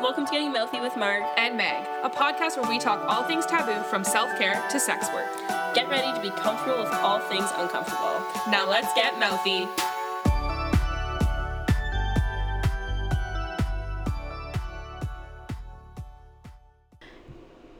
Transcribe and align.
Welcome 0.00 0.24
to 0.24 0.32
Getting 0.32 0.50
Mouthy 0.50 0.80
with 0.80 0.96
Mark. 0.96 1.22
and 1.36 1.58
Meg, 1.58 1.86
a 2.02 2.08
podcast 2.08 2.56
where 2.56 2.66
we 2.70 2.78
talk 2.78 3.04
all 3.06 3.22
things 3.24 3.44
taboo 3.44 3.82
from 3.90 4.02
self 4.02 4.30
care 4.38 4.66
to 4.70 4.80
sex 4.80 5.06
work. 5.12 5.28
Get 5.74 5.90
ready 5.90 6.10
to 6.16 6.22
be 6.22 6.30
comfortable 6.40 6.82
with 6.82 6.92
all 6.94 7.20
things 7.20 7.50
uncomfortable. 7.56 8.18
Now 8.48 8.66
let's 8.66 8.92
get 8.94 9.18
mouthy. 9.18 9.68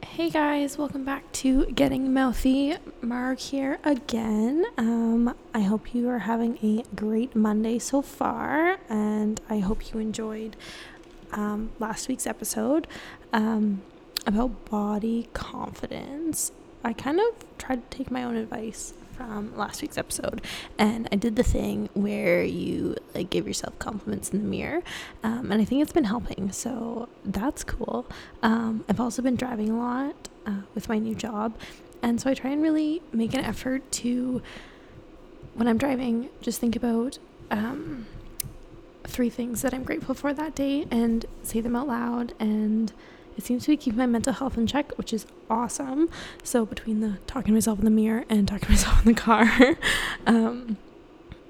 Hey 0.03 0.29
guys, 0.29 0.77
welcome 0.77 1.07
back 1.07 1.33
to 1.33 1.65
Getting 1.67 2.13
Mouthy. 2.13 2.77
Mark 3.01 3.39
here 3.39 3.79
again. 3.83 4.67
Um, 4.77 5.35
I 5.55 5.61
hope 5.61 5.95
you 5.95 6.11
are 6.11 6.19
having 6.19 6.59
a 6.63 6.85
great 6.95 7.35
Monday 7.35 7.79
so 7.79 8.03
far, 8.03 8.77
and 8.91 9.41
I 9.49 9.61
hope 9.61 9.95
you 9.95 9.99
enjoyed 9.99 10.57
um, 11.33 11.71
last 11.79 12.09
week's 12.09 12.27
episode 12.27 12.87
um, 13.33 13.83
about 14.27 14.65
body 14.71 15.29
confidence. 15.33 16.53
I 16.83 16.93
kind 16.93 17.21
of 17.21 17.59
tried 17.59 17.91
to 17.91 17.97
take 17.97 18.11
my 18.11 18.25
own 18.25 18.37
advice 18.37 18.95
from 19.17 19.55
last 19.55 19.83
week's 19.83 19.99
episode, 19.99 20.41
and 20.79 21.07
I 21.13 21.17
did 21.17 21.37
the 21.37 21.43
thing 21.43 21.91
where 21.93 22.43
you 22.43 22.97
like 23.15 23.29
give 23.29 23.47
yourself 23.47 23.79
compliments 23.79 24.31
in 24.31 24.43
the 24.43 24.49
mirror, 24.49 24.83
um, 25.23 25.53
and 25.53 25.61
I 25.61 25.65
think 25.67 25.83
it's 25.83 25.93
been 25.93 26.05
helping. 26.05 26.51
So 26.53 27.09
that's 27.25 27.63
cool. 27.63 28.07
Um, 28.43 28.85
I've 28.89 28.99
also 28.99 29.21
been 29.21 29.37
driving 29.37 29.69
a 29.69 29.79
lot 29.79 30.29
uh, 30.47 30.63
with 30.75 30.89
my 30.89 30.99
new 30.99 31.15
job, 31.15 31.55
and 32.03 32.19
so 32.19 32.31
I 32.31 32.35
try 32.35 32.51
and 32.51 32.63
really 32.63 33.03
make 33.13 33.35
an 33.35 33.41
effort 33.41 33.93
to, 33.93 34.41
when 35.55 35.69
I'm 35.69 35.77
driving, 35.77 36.31
just 36.41 36.59
think 36.59 36.75
about 36.75 37.19
um, 37.51 38.07
three 39.21 39.29
things 39.29 39.61
that 39.61 39.75
I'm 39.75 39.83
grateful 39.83 40.15
for 40.15 40.33
that 40.33 40.55
day 40.55 40.87
and 40.91 41.27
say 41.43 41.61
them 41.61 41.77
out 41.77 41.87
loud 41.87 42.33
and 42.41 42.91
it 43.37 43.45
seems 43.45 43.65
to 43.65 43.69
be 43.69 43.77
keeping 43.77 43.99
my 43.99 44.07
mental 44.07 44.33
health 44.33 44.57
in 44.57 44.67
check, 44.67 44.97
which 44.97 45.13
is 45.13 45.27
awesome. 45.51 46.09
So 46.43 46.65
between 46.65 47.01
the 47.01 47.19
talking 47.27 47.49
to 47.49 47.53
myself 47.53 47.81
in 47.81 47.85
the 47.85 47.91
mirror 47.91 48.25
and 48.31 48.49
talking 48.49 48.65
to 48.65 48.71
myself 48.71 49.05
in 49.05 49.13
the 49.13 49.21
car, 49.21 49.77
um, 50.27 50.79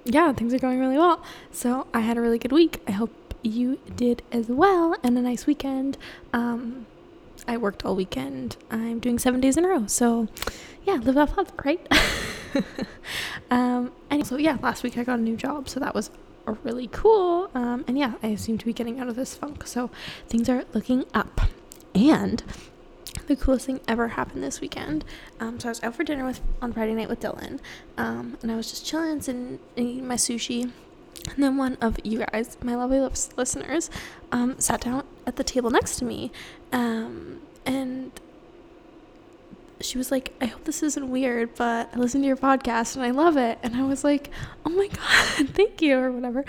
yeah, 0.05 0.33
things 0.33 0.53
are 0.53 0.59
going 0.59 0.81
really 0.81 0.99
well. 0.99 1.23
So 1.53 1.87
I 1.95 2.01
had 2.01 2.17
a 2.17 2.21
really 2.21 2.39
good 2.39 2.51
week. 2.51 2.83
I 2.89 2.91
hope 2.91 3.35
you 3.41 3.79
did 3.95 4.25
as 4.33 4.49
well, 4.49 4.97
and 5.05 5.17
a 5.17 5.23
nice 5.23 5.47
weekend. 5.47 5.97
Um, 6.33 6.87
I 7.47 7.57
worked 7.57 7.85
all 7.85 7.95
weekend. 7.95 8.57
I'm 8.69 8.99
doing 8.99 9.21
seven 9.21 9.41
days 9.41 9.57
in 9.57 9.65
a 9.65 9.69
row. 9.69 9.87
So 9.87 10.27
yeah, 10.83 10.95
live 10.95 11.17
off 11.17 11.37
love, 11.37 11.53
right? 11.65 11.87
um, 13.53 13.93
and 14.11 14.27
so 14.27 14.39
yeah, 14.39 14.59
last 14.61 14.83
week 14.83 14.99
I 14.99 15.05
got 15.05 15.21
a 15.21 15.23
new 15.23 15.37
job, 15.37 15.69
so 15.69 15.79
that 15.79 15.95
was 15.95 16.11
really 16.63 16.89
cool. 16.93 17.51
Um, 17.55 17.85
and 17.87 17.99
yeah, 17.99 18.15
I 18.23 18.35
seem 18.35 18.59
to 18.59 18.67
be 18.67 18.73
getting 18.73 19.01
out 19.01 19.09
of 19.09 19.17
this 19.17 19.35
funk. 19.35 19.67
So 19.67 19.91
things 20.29 20.49
are 20.49 20.65
looking 20.73 21.05
up. 21.15 21.41
And 21.95 22.43
the 23.27 23.37
coolest 23.37 23.67
thing 23.67 23.81
ever 23.89 24.09
happened 24.09 24.43
this 24.43 24.61
weekend. 24.61 25.05
Um, 25.39 25.59
so 25.61 25.69
I 25.69 25.71
was 25.71 25.83
out 25.83 25.95
for 25.95 26.05
dinner 26.05 26.25
with 26.25 26.41
on 26.61 26.73
Friday 26.73 26.95
night 26.95 27.09
with 27.09 27.21
Dylan, 27.21 27.61
um, 27.97 28.37
and 28.43 28.51
I 28.51 28.57
was 28.57 28.71
just 28.71 28.87
chilling 28.87 29.11
and, 29.11 29.29
and 29.29 29.59
eating 29.77 30.07
my 30.07 30.17
sushi. 30.17 30.71
And 31.35 31.45
then 31.45 31.57
one 31.57 31.77
of 31.81 31.99
you 32.03 32.25
guys, 32.33 32.57
my 32.63 32.75
lovely 32.75 33.01
lis- 33.01 33.31
listeners, 33.37 33.91
um, 34.33 34.59
sat 34.59 34.81
down 34.81 35.05
at 35.27 35.37
the 35.37 35.45
table 35.45 35.71
next 35.71 35.97
to 35.99 36.05
me, 36.05 36.33
um, 36.73 37.41
and 37.67 38.13
she 39.81 39.99
was 39.99 40.11
like, 40.11 40.33
I 40.41 40.47
hope 40.47 40.65
this 40.65 40.83
isn't 40.83 41.11
weird, 41.11 41.55
but 41.55 41.91
I 41.95 41.99
listen 41.99 42.21
to 42.23 42.27
your 42.27 42.37
podcast 42.37 42.97
and 42.97 43.05
I 43.05 43.11
love 43.11 43.37
it. 43.37 43.59
And 43.63 43.75
I 43.77 43.83
was 43.83 44.05
like, 44.05 44.31
oh 44.65 44.71
my 44.71 44.87
God, 44.93 45.49
thank 45.51 45.81
you, 45.83 45.99
or 45.99 46.13
whatever. 46.13 46.45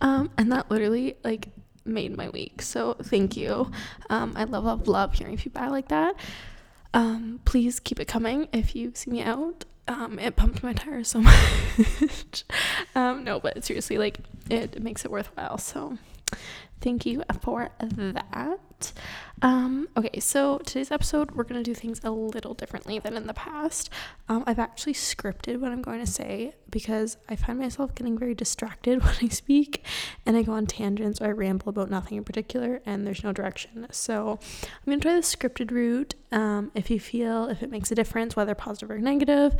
Um, 0.00 0.30
and 0.36 0.52
that 0.52 0.70
literally 0.70 1.16
like 1.24 1.48
made 1.84 2.16
my 2.16 2.28
week. 2.28 2.62
So 2.62 2.94
thank 2.94 3.36
you. 3.36 3.70
Um, 4.10 4.32
I 4.36 4.44
love, 4.44 4.64
love, 4.64 4.88
love 4.88 5.14
hearing 5.14 5.36
feedback 5.36 5.70
like 5.70 5.88
that. 5.88 6.16
Um, 6.94 7.40
please 7.44 7.80
keep 7.80 8.00
it 8.00 8.06
coming 8.06 8.48
if 8.52 8.74
you 8.74 8.92
see 8.94 9.10
me 9.10 9.22
out. 9.22 9.64
Um, 9.88 10.18
it 10.18 10.34
pumped 10.34 10.62
my 10.62 10.72
tires 10.72 11.08
so 11.08 11.20
much. 12.00 12.44
um, 12.94 13.22
no, 13.22 13.38
but 13.38 13.64
seriously, 13.64 13.98
like 13.98 14.18
it 14.50 14.82
makes 14.82 15.04
it 15.04 15.10
worthwhile. 15.10 15.58
So 15.58 15.96
thank 16.80 17.06
you 17.06 17.22
for 17.40 17.70
that. 17.78 18.92
Um, 19.42 19.88
okay, 19.96 20.18
so 20.20 20.58
today's 20.58 20.90
episode, 20.90 21.32
we're 21.32 21.44
going 21.44 21.62
to 21.62 21.70
do 21.70 21.74
things 21.74 22.00
a 22.02 22.10
little 22.10 22.54
differently 22.54 22.98
than 22.98 23.16
in 23.16 23.26
the 23.26 23.34
past. 23.34 23.90
Um, 24.28 24.44
I've 24.46 24.58
actually 24.58 24.94
scripted 24.94 25.60
what 25.60 25.72
I'm 25.72 25.82
going 25.82 26.00
to 26.00 26.10
say 26.10 26.54
because 26.70 27.18
I 27.28 27.36
find 27.36 27.58
myself 27.58 27.94
getting 27.94 28.18
very 28.18 28.34
distracted 28.34 29.02
when 29.04 29.14
I 29.20 29.28
speak 29.28 29.84
and 30.24 30.36
I 30.36 30.42
go 30.42 30.52
on 30.52 30.66
tangents 30.66 31.20
or 31.20 31.26
I 31.26 31.32
ramble 31.32 31.68
about 31.68 31.90
nothing 31.90 32.16
in 32.16 32.24
particular 32.24 32.80
and 32.86 33.06
there's 33.06 33.22
no 33.22 33.32
direction. 33.32 33.86
So 33.90 34.38
I'm 34.62 34.84
going 34.86 35.00
to 35.00 35.02
try 35.02 35.14
the 35.14 35.20
scripted 35.20 35.70
route. 35.70 36.14
Um, 36.32 36.70
if 36.74 36.90
you 36.90 36.98
feel, 36.98 37.48
if 37.48 37.62
it 37.62 37.70
makes 37.70 37.90
a 37.90 37.94
difference, 37.94 38.36
whether 38.36 38.54
positive 38.54 38.90
or 38.90 38.98
negative, 38.98 39.54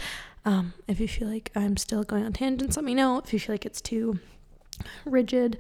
um, 0.47 0.73
if 0.89 1.01
you 1.01 1.09
feel 1.09 1.29
like 1.29 1.51
I'm 1.55 1.77
still 1.77 2.03
going 2.03 2.25
on 2.25 2.33
tangents, 2.33 2.77
let 2.77 2.85
me 2.85 2.95
know. 2.95 3.19
If 3.19 3.33
you 3.33 3.41
feel 3.41 3.55
like 3.55 3.67
it's 3.67 3.81
too 3.81 4.21
rigid, 5.05 5.59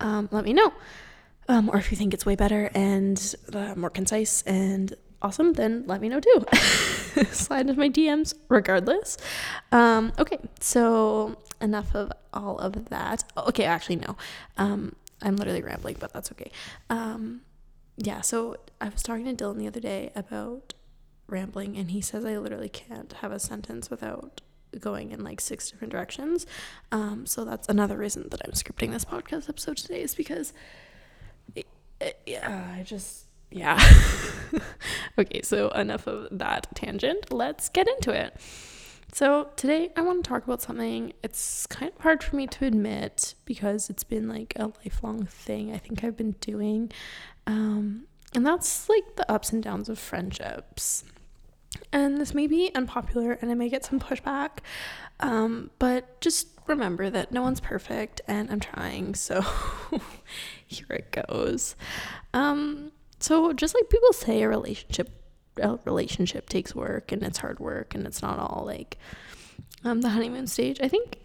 um, 0.00 0.28
let 0.32 0.44
me 0.44 0.52
know. 0.52 0.72
Um, 1.48 1.70
or 1.70 1.78
if 1.78 1.90
you 1.90 1.96
think 1.96 2.12
it's 2.12 2.26
way 2.26 2.34
better 2.34 2.70
and 2.74 3.34
uh, 3.52 3.74
more 3.76 3.90
concise 3.90 4.42
and 4.42 4.94
awesome, 5.22 5.52
then 5.52 5.84
let 5.86 6.00
me 6.00 6.08
know 6.08 6.20
too. 6.20 6.44
Slide 7.30 7.68
into 7.68 7.78
my 7.78 7.88
DMs 7.88 8.34
regardless. 8.48 9.16
Um, 9.72 10.12
okay, 10.18 10.38
so 10.60 11.38
enough 11.60 11.94
of 11.94 12.12
all 12.32 12.58
of 12.58 12.88
that. 12.88 13.24
Okay, 13.36 13.64
actually, 13.64 13.96
no. 13.96 14.16
Um, 14.56 14.96
I'm 15.22 15.36
literally 15.36 15.62
rambling, 15.62 15.96
but 15.98 16.12
that's 16.12 16.30
okay. 16.32 16.50
Um, 16.90 17.42
yeah, 17.96 18.20
so 18.20 18.56
I 18.80 18.88
was 18.88 19.02
talking 19.02 19.24
to 19.24 19.32
Dylan 19.32 19.58
the 19.58 19.66
other 19.66 19.80
day 19.80 20.10
about 20.14 20.74
rambling, 21.28 21.76
and 21.76 21.90
he 21.90 22.00
says 22.00 22.24
I 22.24 22.36
literally 22.36 22.68
can't 22.68 23.12
have 23.14 23.32
a 23.32 23.38
sentence 23.38 23.88
without 23.90 24.42
going 24.78 25.12
in 25.12 25.24
like 25.24 25.40
six 25.40 25.70
different 25.70 25.92
directions. 25.92 26.46
Um, 26.92 27.26
so 27.26 27.44
that's 27.44 27.68
another 27.68 27.96
reason 27.96 28.28
that 28.30 28.40
I'm 28.44 28.52
scripting 28.52 28.92
this 28.92 29.04
podcast 29.04 29.48
episode 29.48 29.76
today 29.78 30.02
is 30.02 30.14
because 30.14 30.52
it, 31.54 31.66
it, 32.00 32.20
yeah, 32.26 32.74
I 32.74 32.82
just 32.82 33.26
yeah. 33.50 33.80
okay, 35.18 35.42
so 35.42 35.68
enough 35.70 36.06
of 36.06 36.28
that 36.38 36.68
tangent. 36.74 37.32
Let's 37.32 37.68
get 37.68 37.88
into 37.88 38.10
it. 38.12 38.34
So, 39.12 39.48
today 39.56 39.90
I 39.96 40.02
want 40.02 40.24
to 40.24 40.28
talk 40.28 40.44
about 40.44 40.60
something 40.60 41.12
it's 41.22 41.66
kind 41.68 41.90
of 41.90 42.00
hard 42.02 42.22
for 42.22 42.36
me 42.36 42.46
to 42.48 42.66
admit 42.66 43.34
because 43.44 43.88
it's 43.88 44.04
been 44.04 44.28
like 44.28 44.52
a 44.56 44.72
lifelong 44.84 45.24
thing 45.24 45.72
I 45.72 45.78
think 45.78 46.04
I've 46.04 46.16
been 46.16 46.32
doing. 46.32 46.92
Um, 47.46 48.08
and 48.34 48.44
that's 48.44 48.88
like 48.88 49.16
the 49.16 49.30
ups 49.30 49.52
and 49.52 49.62
downs 49.62 49.88
of 49.88 49.98
friendships. 49.98 51.04
And 51.92 52.18
this 52.18 52.34
may 52.34 52.46
be 52.46 52.70
unpopular 52.74 53.32
and 53.40 53.50
I 53.50 53.54
may 53.54 53.68
get 53.68 53.84
some 53.84 54.00
pushback, 54.00 54.58
um, 55.20 55.70
but 55.78 56.20
just 56.20 56.48
remember 56.66 57.10
that 57.10 57.32
no 57.32 57.42
one's 57.42 57.60
perfect 57.60 58.20
and 58.26 58.50
I'm 58.50 58.60
trying, 58.60 59.14
so 59.14 59.40
here 60.66 60.86
it 60.90 61.24
goes. 61.28 61.76
Um, 62.34 62.92
so 63.20 63.52
just 63.52 63.74
like 63.74 63.88
people 63.88 64.12
say 64.12 64.42
a 64.42 64.48
relationship 64.48 65.10
a 65.58 65.78
relationship 65.84 66.48
takes 66.48 66.74
work 66.74 67.12
and 67.12 67.22
it's 67.22 67.38
hard 67.38 67.58
work 67.60 67.94
and 67.94 68.06
it's 68.06 68.20
not 68.20 68.38
all 68.38 68.64
like 68.66 68.98
um, 69.84 70.02
the 70.02 70.10
honeymoon 70.10 70.46
stage. 70.46 70.78
I 70.82 70.88
think 70.88 71.18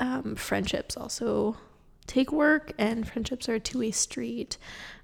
um, 0.00 0.34
friendships 0.36 0.96
also 0.96 1.56
take 2.06 2.32
work 2.32 2.72
and 2.78 3.08
friendships 3.08 3.48
are 3.48 3.54
a 3.54 3.60
two 3.60 3.78
way 3.78 3.90
street. 3.90 4.58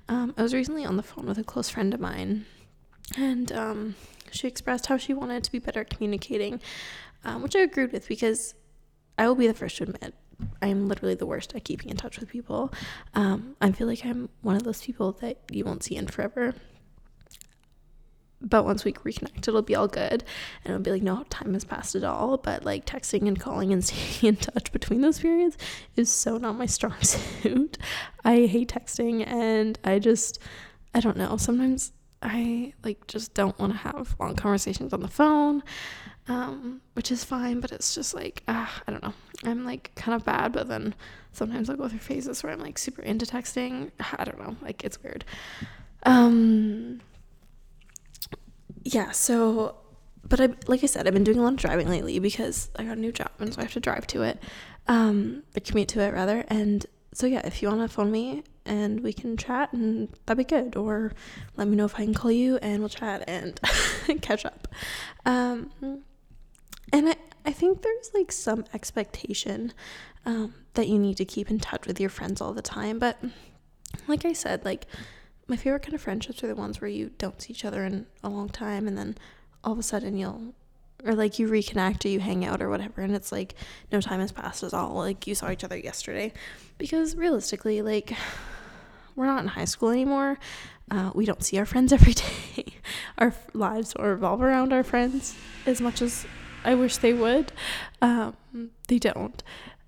Um, 0.08 0.34
I 0.36 0.42
was 0.42 0.52
recently 0.52 0.84
on 0.84 0.96
the 0.96 1.02
phone 1.02 1.26
with 1.26 1.38
a 1.38 1.44
close 1.44 1.70
friend 1.70 1.94
of 1.94 2.00
mine 2.00 2.44
and 3.16 3.50
um, 3.52 3.94
she 4.34 4.48
expressed 4.48 4.86
how 4.86 4.96
she 4.96 5.14
wanted 5.14 5.44
to 5.44 5.52
be 5.52 5.58
better 5.58 5.80
at 5.80 5.90
communicating, 5.90 6.60
um, 7.24 7.42
which 7.42 7.56
I 7.56 7.60
agreed 7.60 7.92
with 7.92 8.08
because 8.08 8.54
I 9.16 9.28
will 9.28 9.34
be 9.34 9.46
the 9.46 9.54
first 9.54 9.76
to 9.78 9.84
admit 9.84 10.14
I'm 10.60 10.88
literally 10.88 11.14
the 11.14 11.26
worst 11.26 11.54
at 11.54 11.64
keeping 11.64 11.90
in 11.90 11.96
touch 11.96 12.18
with 12.18 12.28
people. 12.28 12.72
Um, 13.14 13.56
I 13.60 13.70
feel 13.72 13.86
like 13.86 14.04
I'm 14.04 14.28
one 14.42 14.56
of 14.56 14.64
those 14.64 14.82
people 14.82 15.12
that 15.20 15.38
you 15.50 15.64
won't 15.64 15.82
see 15.82 15.96
in 15.96 16.06
forever. 16.06 16.54
But 18.40 18.64
once 18.64 18.84
we 18.84 18.92
reconnect, 18.92 19.48
it'll 19.48 19.62
be 19.62 19.74
all 19.74 19.88
good. 19.88 20.24
And 20.64 20.74
it'll 20.74 20.82
be 20.82 20.90
like, 20.90 21.02
no 21.02 21.24
time 21.30 21.54
has 21.54 21.64
passed 21.64 21.94
at 21.94 22.04
all. 22.04 22.36
But 22.36 22.64
like 22.64 22.84
texting 22.84 23.26
and 23.26 23.38
calling 23.38 23.72
and 23.72 23.84
staying 23.84 24.34
in 24.34 24.36
touch 24.36 24.70
between 24.72 25.00
those 25.00 25.20
periods 25.20 25.56
is 25.96 26.10
so 26.10 26.36
not 26.36 26.56
my 26.58 26.66
strong 26.66 26.96
suit. 27.00 27.78
I 28.24 28.46
hate 28.46 28.68
texting 28.68 29.26
and 29.26 29.78
I 29.84 29.98
just, 29.98 30.40
I 30.94 31.00
don't 31.00 31.16
know. 31.16 31.36
Sometimes 31.36 31.92
I 32.24 32.72
like 32.82 33.06
just 33.06 33.34
don't 33.34 33.56
want 33.58 33.72
to 33.72 33.78
have 33.78 34.16
long 34.18 34.34
conversations 34.34 34.92
on 34.92 35.00
the 35.00 35.08
phone 35.08 35.62
um, 36.28 36.80
which 36.94 37.10
is 37.10 37.22
fine, 37.22 37.60
but 37.60 37.70
it's 37.70 37.94
just 37.94 38.14
like, 38.14 38.42
uh, 38.48 38.66
I 38.86 38.90
don't 38.90 39.02
know. 39.02 39.12
I'm 39.44 39.64
like 39.64 39.94
kind 39.94 40.14
of 40.14 40.24
bad, 40.24 40.52
but 40.52 40.68
then 40.68 40.94
sometimes 41.32 41.68
I'll 41.68 41.76
go 41.76 41.88
through 41.88 41.98
phases 41.98 42.42
where 42.42 42.52
I'm 42.52 42.60
like 42.60 42.78
super 42.78 43.02
into 43.02 43.26
texting. 43.26 43.90
I 44.18 44.24
don't 44.24 44.38
know, 44.38 44.56
like 44.62 44.84
it's 44.84 45.02
weird. 45.02 45.24
Um, 46.04 47.00
yeah, 48.84 49.10
so, 49.10 49.76
but 50.26 50.40
I, 50.40 50.48
like 50.66 50.82
I 50.82 50.86
said, 50.86 51.06
I've 51.06 51.14
been 51.14 51.24
doing 51.24 51.38
a 51.38 51.42
lot 51.42 51.54
of 51.54 51.58
driving 51.58 51.88
lately 51.88 52.18
because 52.18 52.70
I 52.76 52.84
got 52.84 52.96
a 52.96 53.00
new 53.00 53.12
job 53.12 53.30
and 53.38 53.52
so 53.52 53.60
I 53.60 53.64
have 53.64 53.72
to 53.74 53.80
drive 53.80 54.06
to 54.08 54.22
it, 54.22 54.42
um, 54.88 55.42
or 55.54 55.60
commute 55.60 55.88
to 55.88 56.00
it 56.00 56.14
rather. 56.14 56.44
And 56.48 56.86
so, 57.12 57.26
yeah, 57.26 57.46
if 57.46 57.60
you 57.60 57.68
want 57.68 57.80
to 57.82 57.88
phone 57.88 58.10
me, 58.10 58.44
and 58.66 59.00
we 59.00 59.12
can 59.12 59.36
chat 59.36 59.72
and 59.72 60.08
that'd 60.26 60.38
be 60.38 60.44
good. 60.44 60.76
Or 60.76 61.12
let 61.56 61.68
me 61.68 61.76
know 61.76 61.84
if 61.84 61.94
I 61.94 62.04
can 62.04 62.14
call 62.14 62.32
you 62.32 62.56
and 62.58 62.80
we'll 62.80 62.88
chat 62.88 63.24
and 63.28 63.60
catch 64.22 64.44
up. 64.44 64.68
Um, 65.26 65.70
and 66.92 67.08
I, 67.08 67.16
I 67.44 67.52
think 67.52 67.82
there's 67.82 68.10
like 68.14 68.32
some 68.32 68.64
expectation 68.72 69.72
um, 70.26 70.54
that 70.74 70.88
you 70.88 70.98
need 70.98 71.16
to 71.18 71.24
keep 71.24 71.50
in 71.50 71.58
touch 71.58 71.86
with 71.86 72.00
your 72.00 72.10
friends 72.10 72.40
all 72.40 72.52
the 72.52 72.62
time. 72.62 72.98
But 72.98 73.22
like 74.06 74.24
I 74.24 74.32
said, 74.32 74.64
like 74.64 74.86
my 75.46 75.56
favorite 75.56 75.82
kind 75.82 75.94
of 75.94 76.00
friendships 76.00 76.42
are 76.42 76.46
the 76.46 76.54
ones 76.54 76.80
where 76.80 76.88
you 76.88 77.10
don't 77.18 77.40
see 77.40 77.52
each 77.52 77.64
other 77.64 77.84
in 77.84 78.06
a 78.22 78.28
long 78.28 78.48
time 78.48 78.88
and 78.88 78.96
then 78.96 79.16
all 79.62 79.72
of 79.72 79.78
a 79.78 79.82
sudden 79.82 80.16
you'll 80.16 80.54
or 81.04 81.14
like 81.14 81.38
you 81.38 81.48
reconnect 81.48 82.04
or 82.04 82.08
you 82.08 82.20
hang 82.20 82.44
out 82.44 82.62
or 82.62 82.68
whatever 82.70 83.02
and 83.02 83.14
it's 83.14 83.30
like 83.30 83.54
no 83.92 84.00
time 84.00 84.20
has 84.20 84.32
passed 84.32 84.62
at 84.62 84.72
all 84.72 84.94
like 84.94 85.26
you 85.26 85.34
saw 85.34 85.50
each 85.50 85.64
other 85.64 85.76
yesterday. 85.76 86.32
Because 86.78 87.16
realistically 87.16 87.82
like 87.82 88.12
we're 89.16 89.26
not 89.26 89.42
in 89.42 89.48
high 89.48 89.64
school 89.64 89.90
anymore. 89.90 90.38
Uh, 90.90 91.10
we 91.14 91.24
don't 91.24 91.42
see 91.42 91.58
our 91.58 91.64
friends 91.64 91.92
every 91.92 92.12
day. 92.56 92.66
Our 93.18 93.34
lives 93.52 93.94
revolve 93.98 94.42
around 94.42 94.72
our 94.72 94.82
friends 94.82 95.36
as 95.66 95.80
much 95.80 96.02
as 96.02 96.26
i 96.64 96.74
wish 96.74 96.96
they 96.96 97.12
would. 97.12 97.52
Um, 98.00 98.36
they 98.88 98.98
don't. 98.98 99.42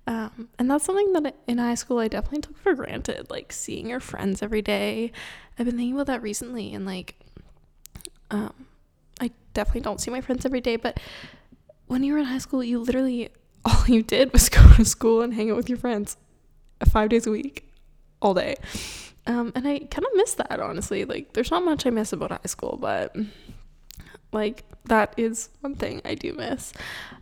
Um, 0.05 0.47
and 0.57 0.71
that's 0.71 0.85
something 0.85 1.11
that 1.13 1.35
in 1.47 1.57
high 1.57 1.75
school 1.75 1.99
I 1.99 2.07
definitely 2.07 2.41
took 2.41 2.57
for 2.57 2.73
granted, 2.73 3.29
like 3.29 3.51
seeing 3.51 3.89
your 3.89 3.99
friends 3.99 4.41
every 4.41 4.61
day. 4.61 5.11
I've 5.59 5.65
been 5.65 5.75
thinking 5.75 5.95
about 5.95 6.07
that 6.07 6.21
recently, 6.21 6.73
and 6.73 6.85
like, 6.85 7.15
um, 8.31 8.67
I 9.19 9.31
definitely 9.53 9.81
don't 9.81 9.99
see 9.99 10.11
my 10.11 10.21
friends 10.21 10.45
every 10.45 10.61
day, 10.61 10.75
but 10.75 10.99
when 11.87 12.03
you 12.03 12.13
were 12.13 12.19
in 12.19 12.25
high 12.25 12.37
school, 12.37 12.63
you 12.63 12.79
literally 12.79 13.29
all 13.65 13.85
you 13.87 14.03
did 14.03 14.33
was 14.33 14.49
go 14.57 14.61
to 14.73 14.85
school 14.85 15.21
and 15.21 15.33
hang 15.33 15.49
out 15.51 15.57
with 15.57 15.69
your 15.69 15.77
friends 15.77 16.17
five 16.89 17.09
days 17.09 17.27
a 17.27 17.31
week, 17.31 17.71
all 18.21 18.33
day. 18.33 18.55
Um, 19.25 19.51
and 19.55 19.67
I 19.67 19.79
kind 19.79 20.05
of 20.05 20.11
miss 20.15 20.35
that, 20.35 20.59
honestly. 20.59 21.03
Like, 21.03 21.33
there's 21.33 21.51
not 21.51 21.65
much 21.65 21.85
I 21.85 21.89
miss 21.89 22.13
about 22.13 22.31
high 22.31 22.39
school, 22.45 22.77
but 22.79 23.15
like, 24.31 24.63
that 24.85 25.13
is 25.17 25.49
one 25.61 25.75
thing 25.75 26.01
I 26.05 26.15
do 26.15 26.33
miss. 26.33 26.71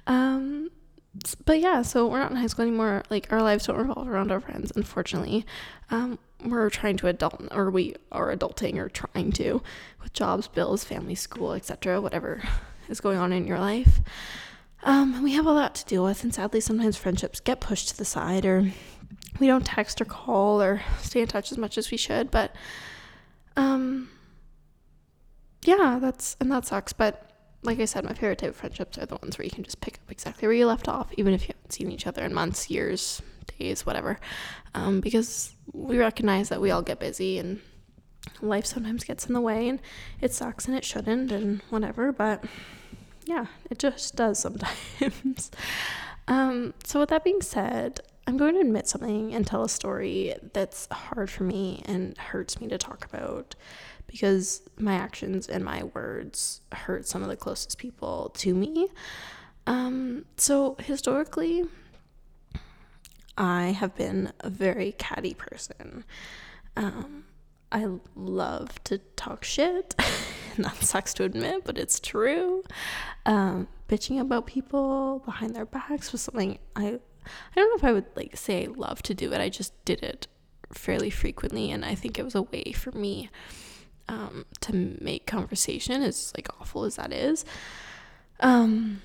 Um, 0.05 0.69
but 1.45 1.59
yeah, 1.59 1.81
so 1.81 2.07
we're 2.07 2.19
not 2.19 2.31
in 2.31 2.37
high 2.37 2.47
school 2.47 2.63
anymore. 2.63 3.03
Like 3.09 3.31
our 3.31 3.41
lives 3.41 3.67
don't 3.67 3.77
revolve 3.77 4.07
around 4.07 4.31
our 4.31 4.39
friends, 4.39 4.71
unfortunately. 4.75 5.45
Um, 5.89 6.19
we're 6.43 6.69
trying 6.69 6.97
to 6.97 7.07
adult, 7.07 7.41
or 7.51 7.69
we 7.69 7.95
are 8.11 8.35
adulting, 8.35 8.77
or 8.77 8.89
trying 8.89 9.31
to, 9.33 9.61
with 10.01 10.13
jobs, 10.13 10.47
bills, 10.47 10.83
family, 10.83 11.15
school, 11.15 11.53
etc. 11.53 12.01
Whatever 12.01 12.43
is 12.89 13.01
going 13.01 13.17
on 13.17 13.33
in 13.33 13.47
your 13.47 13.59
life. 13.59 14.01
Um, 14.83 15.23
we 15.23 15.33
have 15.33 15.47
a 15.47 15.51
lot 15.51 15.73
to 15.75 15.85
deal 15.85 16.03
with, 16.03 16.23
and 16.23 16.33
sadly, 16.33 16.61
sometimes 16.61 16.97
friendships 16.97 17.39
get 17.39 17.59
pushed 17.59 17.89
to 17.89 17.97
the 17.97 18.05
side, 18.05 18.45
or 18.45 18.71
we 19.39 19.47
don't 19.47 19.65
text 19.65 19.99
or 19.99 20.05
call 20.05 20.61
or 20.61 20.81
stay 20.99 21.21
in 21.21 21.27
touch 21.27 21.51
as 21.51 21.57
much 21.57 21.77
as 21.77 21.89
we 21.89 21.97
should. 21.97 22.29
But, 22.29 22.55
um, 23.57 24.09
yeah, 25.63 25.97
that's 25.99 26.37
and 26.39 26.51
that 26.51 26.65
sucks. 26.65 26.93
But 26.93 27.31
like 27.63 27.79
I 27.79 27.85
said, 27.85 28.03
my 28.03 28.13
favorite 28.13 28.39
type 28.39 28.51
of 28.51 28.55
friendships 28.55 28.97
are 28.97 29.07
the 29.07 29.15
ones 29.15 29.37
where 29.37 29.45
you 29.45 29.51
can 29.51 29.63
just 29.63 29.81
pick 29.81 29.95
up 29.95 30.11
exactly 30.11 30.47
where 30.47 30.55
you 30.55 30.67
left 30.67 30.87
off, 30.87 31.11
even 31.17 31.33
if 31.33 31.47
you 31.47 31.55
haven't 31.55 31.73
seen 31.73 31.91
each 31.91 32.05
other 32.05 32.23
in 32.23 32.33
months, 32.33 32.69
years, 32.69 33.21
days, 33.57 33.85
whatever. 33.85 34.19
Um, 34.73 34.99
because 35.01 35.55
we 35.71 35.97
recognize 35.97 36.49
that 36.49 36.61
we 36.61 36.71
all 36.71 36.81
get 36.81 36.99
busy 36.99 37.39
and 37.39 37.61
life 38.41 38.65
sometimes 38.65 39.03
gets 39.03 39.25
in 39.25 39.33
the 39.33 39.41
way 39.41 39.69
and 39.69 39.79
it 40.21 40.33
sucks 40.33 40.67
and 40.67 40.75
it 40.75 40.83
shouldn't 40.83 41.31
and 41.31 41.61
whatever, 41.69 42.11
but 42.11 42.43
yeah, 43.25 43.45
it 43.69 43.79
just 43.79 44.15
does 44.15 44.39
sometimes. 44.39 45.51
um, 46.27 46.73
so, 46.83 46.99
with 46.99 47.09
that 47.09 47.23
being 47.23 47.41
said, 47.41 47.99
I'm 48.27 48.37
going 48.37 48.55
to 48.55 48.61
admit 48.61 48.87
something 48.87 49.33
and 49.33 49.45
tell 49.45 49.63
a 49.63 49.69
story 49.69 50.33
that's 50.53 50.87
hard 50.91 51.29
for 51.29 51.43
me 51.43 51.83
and 51.85 52.17
hurts 52.17 52.59
me 52.59 52.67
to 52.69 52.77
talk 52.77 53.05
about 53.05 53.55
because 54.07 54.61
my 54.77 54.93
actions 54.93 55.47
and 55.47 55.63
my 55.63 55.83
words 55.83 56.61
hurt 56.71 57.07
some 57.07 57.21
of 57.21 57.29
the 57.29 57.35
closest 57.35 57.77
people 57.77 58.31
to 58.35 58.53
me. 58.53 58.87
Um, 59.67 60.25
so, 60.37 60.75
historically, 60.79 61.65
I 63.37 63.67
have 63.67 63.95
been 63.95 64.31
a 64.39 64.49
very 64.49 64.93
catty 64.93 65.33
person. 65.33 66.05
Um, 66.77 67.25
I 67.71 67.87
love 68.15 68.83
to 68.85 68.99
talk 69.15 69.43
shit, 69.43 69.95
that 70.57 70.75
sucks 70.77 71.13
to 71.15 71.23
admit, 71.23 71.63
but 71.65 71.77
it's 71.77 71.99
true. 71.99 72.63
Um, 73.25 73.67
bitching 73.89 74.19
about 74.19 74.45
people 74.45 75.21
behind 75.25 75.55
their 75.55 75.65
backs 75.65 76.11
was 76.11 76.21
something 76.21 76.57
I 76.75 76.99
I 77.27 77.55
don't 77.55 77.69
know 77.69 77.75
if 77.75 77.83
I 77.83 77.91
would 77.91 78.05
like 78.15 78.37
say 78.37 78.65
I 78.65 78.67
love 78.67 79.01
to 79.03 79.13
do 79.13 79.33
it. 79.33 79.41
I 79.41 79.49
just 79.49 79.73
did 79.83 80.03
it 80.03 80.27
fairly 80.73 81.09
frequently, 81.09 81.71
and 81.71 81.83
I 81.83 81.95
think 81.95 82.19
it 82.19 82.23
was 82.23 82.35
a 82.35 82.43
way 82.43 82.71
for 82.71 82.91
me 82.91 83.29
um, 84.07 84.45
to 84.61 84.97
make 85.01 85.25
conversation, 85.25 86.03
as 86.03 86.31
like 86.37 86.47
awful 86.61 86.83
as 86.83 86.97
that 86.97 87.11
is. 87.11 87.43
Um, 88.39 89.01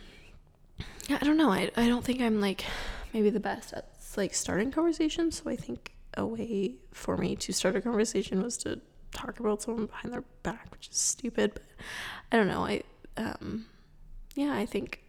yeah, 1.09 1.19
I 1.21 1.25
don't 1.25 1.37
know. 1.38 1.50
I 1.50 1.71
I 1.76 1.88
don't 1.88 2.05
think 2.05 2.21
I'm 2.21 2.41
like 2.41 2.65
maybe 3.12 3.31
the 3.31 3.41
best 3.41 3.73
at 3.73 4.00
like 4.17 4.35
starting 4.35 4.71
conversations. 4.71 5.43
So 5.43 5.51
I 5.51 5.57
think 5.57 5.93
a 6.15 6.27
way 6.27 6.75
for 6.93 7.17
me 7.17 7.37
to 7.37 7.53
start 7.53 7.77
a 7.77 7.81
conversation 7.81 8.43
was 8.43 8.57
to 8.59 8.81
talk 9.12 9.41
about 9.41 9.62
someone 9.62 9.87
behind 9.87 10.12
their 10.12 10.25
back, 10.43 10.69
which 10.71 10.89
is 10.89 10.97
stupid. 10.97 11.53
But 11.55 11.65
I 12.33 12.37
don't 12.37 12.49
know. 12.49 12.65
I 12.65 12.83
um, 13.17 13.67
yeah, 14.35 14.55
I 14.55 14.67
think 14.67 15.03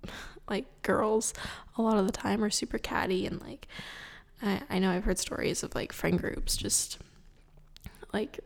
like 0.48 0.66
girls 0.82 1.34
a 1.76 1.82
lot 1.82 1.98
of 1.98 2.06
the 2.06 2.12
time 2.12 2.42
are 2.42 2.50
super 2.50 2.78
catty 2.78 3.26
and 3.26 3.40
like 3.40 3.66
I, 4.42 4.62
I 4.70 4.78
know 4.78 4.90
I've 4.90 5.04
heard 5.04 5.18
stories 5.18 5.62
of 5.62 5.74
like 5.74 5.92
friend 5.92 6.18
groups 6.20 6.56
just 6.56 6.98
like 8.12 8.40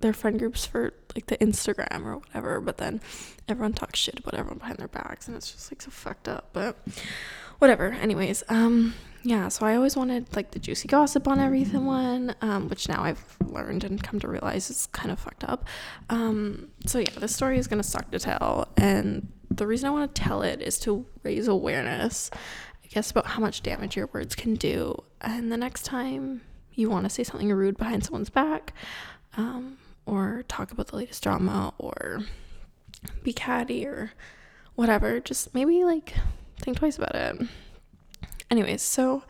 their 0.00 0.12
friend 0.12 0.38
groups 0.38 0.66
for 0.66 0.92
like 1.14 1.26
the 1.26 1.36
Instagram 1.38 2.04
or 2.04 2.16
whatever, 2.16 2.60
but 2.60 2.78
then 2.78 3.00
everyone 3.48 3.72
talks 3.72 3.98
shit 3.98 4.18
about 4.18 4.34
everyone 4.34 4.58
behind 4.58 4.78
their 4.78 4.88
backs 4.88 5.28
and 5.28 5.36
it's 5.36 5.50
just 5.50 5.70
like 5.72 5.82
so 5.82 5.90
fucked 5.90 6.28
up. 6.28 6.50
But 6.52 6.76
whatever. 7.58 7.92
Anyways, 7.92 8.42
um 8.48 8.94
yeah, 9.22 9.48
so 9.48 9.66
I 9.66 9.76
always 9.76 9.96
wanted 9.96 10.34
like 10.34 10.52
the 10.52 10.58
juicy 10.58 10.88
gossip 10.88 11.28
on 11.28 11.40
everyone, 11.40 12.34
um, 12.40 12.68
which 12.70 12.88
now 12.88 13.02
I've 13.02 13.36
learned 13.44 13.84
and 13.84 14.02
come 14.02 14.18
to 14.20 14.28
realize 14.28 14.70
is 14.70 14.86
kind 14.92 15.10
of 15.10 15.18
fucked 15.18 15.44
up. 15.44 15.66
Um, 16.08 16.68
so 16.86 17.00
yeah, 17.00 17.10
this 17.18 17.36
story 17.36 17.58
is 17.58 17.66
gonna 17.66 17.82
suck 17.82 18.10
to 18.12 18.18
tell, 18.18 18.68
and 18.78 19.30
the 19.50 19.66
reason 19.66 19.88
I 19.88 19.90
want 19.90 20.14
to 20.14 20.22
tell 20.22 20.42
it 20.42 20.62
is 20.62 20.78
to 20.80 21.04
raise 21.22 21.48
awareness, 21.48 22.30
I 22.82 22.86
guess, 22.88 23.10
about 23.10 23.26
how 23.26 23.40
much 23.40 23.62
damage 23.62 23.96
your 23.96 24.08
words 24.12 24.34
can 24.34 24.54
do. 24.54 25.02
And 25.20 25.52
the 25.52 25.56
next 25.56 25.84
time 25.84 26.40
you 26.72 26.88
want 26.88 27.04
to 27.04 27.10
say 27.10 27.24
something 27.24 27.52
rude 27.52 27.76
behind 27.76 28.04
someone's 28.04 28.30
back, 28.30 28.72
um, 29.36 29.76
or 30.10 30.42
talk 30.48 30.72
about 30.72 30.88
the 30.88 30.96
latest 30.96 31.22
drama, 31.22 31.72
or 31.78 32.22
be 33.22 33.32
catty, 33.32 33.86
or 33.86 34.12
whatever, 34.74 35.20
just 35.20 35.54
maybe 35.54 35.84
like 35.84 36.14
think 36.58 36.78
twice 36.78 36.98
about 36.98 37.14
it. 37.14 37.48
Anyways, 38.50 38.82
so 38.82 39.22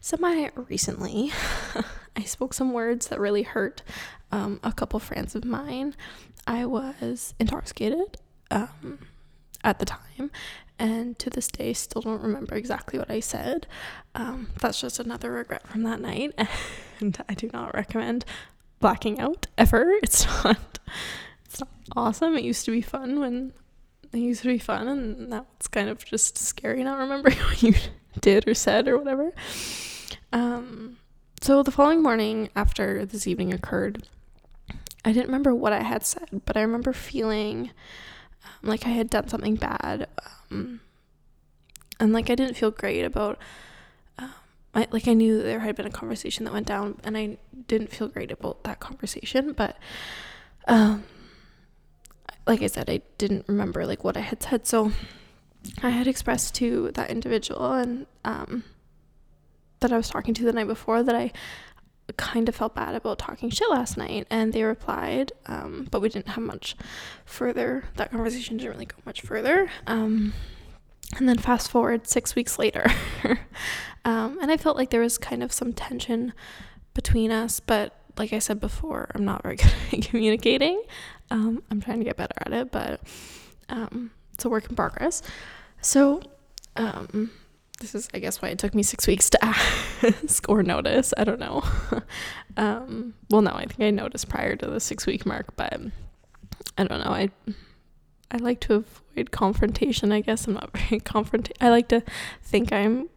semi 0.00 0.48
recently, 0.54 1.32
I 2.16 2.22
spoke 2.22 2.54
some 2.54 2.72
words 2.72 3.08
that 3.08 3.18
really 3.18 3.42
hurt 3.42 3.82
um, 4.30 4.60
a 4.62 4.72
couple 4.72 5.00
friends 5.00 5.34
of 5.34 5.44
mine. 5.44 5.96
I 6.46 6.64
was 6.64 7.34
intoxicated 7.40 8.18
um, 8.52 9.00
at 9.64 9.80
the 9.80 9.84
time, 9.84 10.30
and 10.78 11.18
to 11.18 11.28
this 11.28 11.48
day, 11.48 11.72
still 11.72 12.02
don't 12.02 12.22
remember 12.22 12.54
exactly 12.54 13.00
what 13.00 13.10
I 13.10 13.18
said. 13.18 13.66
Um, 14.14 14.50
that's 14.60 14.80
just 14.80 15.00
another 15.00 15.32
regret 15.32 15.66
from 15.66 15.82
that 15.82 16.00
night, 16.00 16.38
and 17.00 17.18
I 17.28 17.34
do 17.34 17.50
not 17.52 17.74
recommend 17.74 18.24
blacking 18.80 19.20
out 19.20 19.46
ever. 19.56 19.94
It's 20.02 20.26
not. 20.44 20.78
It's 21.44 21.60
not 21.60 21.68
awesome. 21.96 22.36
It 22.36 22.44
used 22.44 22.64
to 22.64 22.70
be 22.70 22.80
fun 22.80 23.20
when 23.20 23.52
it 24.12 24.18
used 24.18 24.42
to 24.42 24.48
be 24.48 24.58
fun, 24.58 24.88
and 24.88 25.28
now 25.28 25.46
it's 25.56 25.68
kind 25.68 25.88
of 25.88 26.04
just 26.04 26.36
scary 26.36 26.82
not 26.82 26.98
remembering 26.98 27.36
what 27.38 27.62
you 27.62 27.74
did 28.20 28.48
or 28.48 28.54
said 28.54 28.88
or 28.88 28.98
whatever. 28.98 29.32
Um, 30.32 30.98
so 31.40 31.62
the 31.62 31.70
following 31.70 32.02
morning 32.02 32.50
after 32.56 33.06
this 33.06 33.26
evening 33.26 33.52
occurred, 33.52 34.06
I 35.04 35.12
didn't 35.12 35.26
remember 35.26 35.54
what 35.54 35.72
I 35.72 35.82
had 35.82 36.04
said, 36.04 36.42
but 36.44 36.56
I 36.56 36.62
remember 36.62 36.92
feeling 36.92 37.70
um, 38.44 38.68
like 38.68 38.86
I 38.86 38.90
had 38.90 39.10
done 39.10 39.28
something 39.28 39.56
bad. 39.56 40.08
Um, 40.50 40.80
and 41.98 42.12
like 42.12 42.30
I 42.30 42.34
didn't 42.34 42.56
feel 42.56 42.70
great 42.70 43.04
about 43.04 43.38
I, 44.74 44.86
like 44.90 45.08
I 45.08 45.14
knew 45.14 45.42
there 45.42 45.60
had 45.60 45.76
been 45.76 45.86
a 45.86 45.90
conversation 45.90 46.44
that 46.44 46.52
went 46.52 46.66
down 46.66 47.00
and 47.02 47.16
I 47.16 47.38
didn't 47.66 47.90
feel 47.90 48.08
great 48.08 48.30
about 48.30 48.64
that 48.64 48.80
conversation, 48.80 49.52
but 49.52 49.76
um 50.68 51.04
like 52.46 52.62
I 52.62 52.66
said, 52.66 52.90
I 52.90 53.02
didn't 53.18 53.44
remember 53.46 53.86
like 53.86 54.02
what 54.02 54.16
I 54.16 54.20
had 54.20 54.42
said. 54.42 54.66
So 54.66 54.92
I 55.82 55.90
had 55.90 56.06
expressed 56.06 56.54
to 56.56 56.90
that 56.92 57.10
individual 57.10 57.72
and 57.72 58.06
um, 58.24 58.64
that 59.80 59.92
I 59.92 59.96
was 59.96 60.08
talking 60.08 60.34
to 60.34 60.44
the 60.44 60.52
night 60.52 60.66
before 60.66 61.02
that 61.02 61.14
I 61.14 61.32
kind 62.16 62.48
of 62.48 62.56
felt 62.56 62.74
bad 62.74 62.94
about 62.94 63.18
talking 63.18 63.50
shit 63.50 63.70
last 63.70 63.96
night, 63.96 64.26
and 64.30 64.52
they 64.52 64.64
replied, 64.64 65.32
um, 65.46 65.86
but 65.90 66.02
we 66.02 66.08
didn't 66.08 66.28
have 66.28 66.42
much 66.42 66.74
further. 67.24 67.84
That 67.96 68.10
conversation 68.10 68.56
didn't 68.56 68.72
really 68.72 68.86
go 68.86 68.96
much 69.06 69.20
further. 69.20 69.70
Um, 69.86 70.32
and 71.18 71.28
then 71.28 71.38
fast 71.38 71.70
forward 71.70 72.06
six 72.06 72.34
weeks 72.34 72.58
later, 72.58 72.86
um, 74.04 74.38
and 74.40 74.50
I 74.50 74.56
felt 74.56 74.76
like 74.76 74.90
there 74.90 75.00
was 75.00 75.18
kind 75.18 75.42
of 75.42 75.52
some 75.52 75.72
tension 75.72 76.32
between 76.94 77.30
us, 77.30 77.60
but 77.60 77.94
like 78.16 78.32
I 78.32 78.38
said 78.38 78.60
before, 78.60 79.10
I'm 79.14 79.24
not 79.24 79.42
very 79.42 79.56
good 79.56 79.72
at 79.92 80.02
communicating. 80.02 80.82
Um, 81.30 81.62
I'm 81.70 81.80
trying 81.80 81.98
to 81.98 82.04
get 82.04 82.16
better 82.16 82.34
at 82.38 82.52
it, 82.52 82.72
but 82.72 83.00
um, 83.68 84.10
it's 84.34 84.44
a 84.44 84.48
work 84.48 84.68
in 84.68 84.76
progress. 84.76 85.22
So, 85.80 86.22
um, 86.76 87.30
this 87.80 87.94
is, 87.94 88.08
I 88.12 88.18
guess, 88.18 88.42
why 88.42 88.48
it 88.48 88.58
took 88.58 88.74
me 88.74 88.82
six 88.82 89.06
weeks 89.06 89.30
to 89.30 89.44
ask 90.02 90.48
or 90.48 90.62
notice. 90.62 91.14
I 91.16 91.24
don't 91.24 91.40
know. 91.40 91.62
um, 92.56 93.14
well, 93.30 93.42
no, 93.42 93.52
I 93.52 93.64
think 93.64 93.80
I 93.80 93.90
noticed 93.90 94.28
prior 94.28 94.54
to 94.56 94.66
the 94.66 94.80
six 94.80 95.06
week 95.06 95.24
mark, 95.24 95.56
but 95.56 95.80
I 96.76 96.84
don't 96.84 97.02
know. 97.04 97.10
I 97.10 97.30
I 98.30 98.36
like 98.36 98.60
to 98.60 98.74
avoid 98.74 99.30
confrontation. 99.30 100.12
I 100.12 100.20
guess 100.20 100.46
I'm 100.46 100.54
not 100.54 100.76
very 100.76 101.00
confront. 101.00 101.50
I 101.60 101.68
like 101.68 101.88
to 101.88 102.02
think 102.42 102.72
I'm 102.72 103.08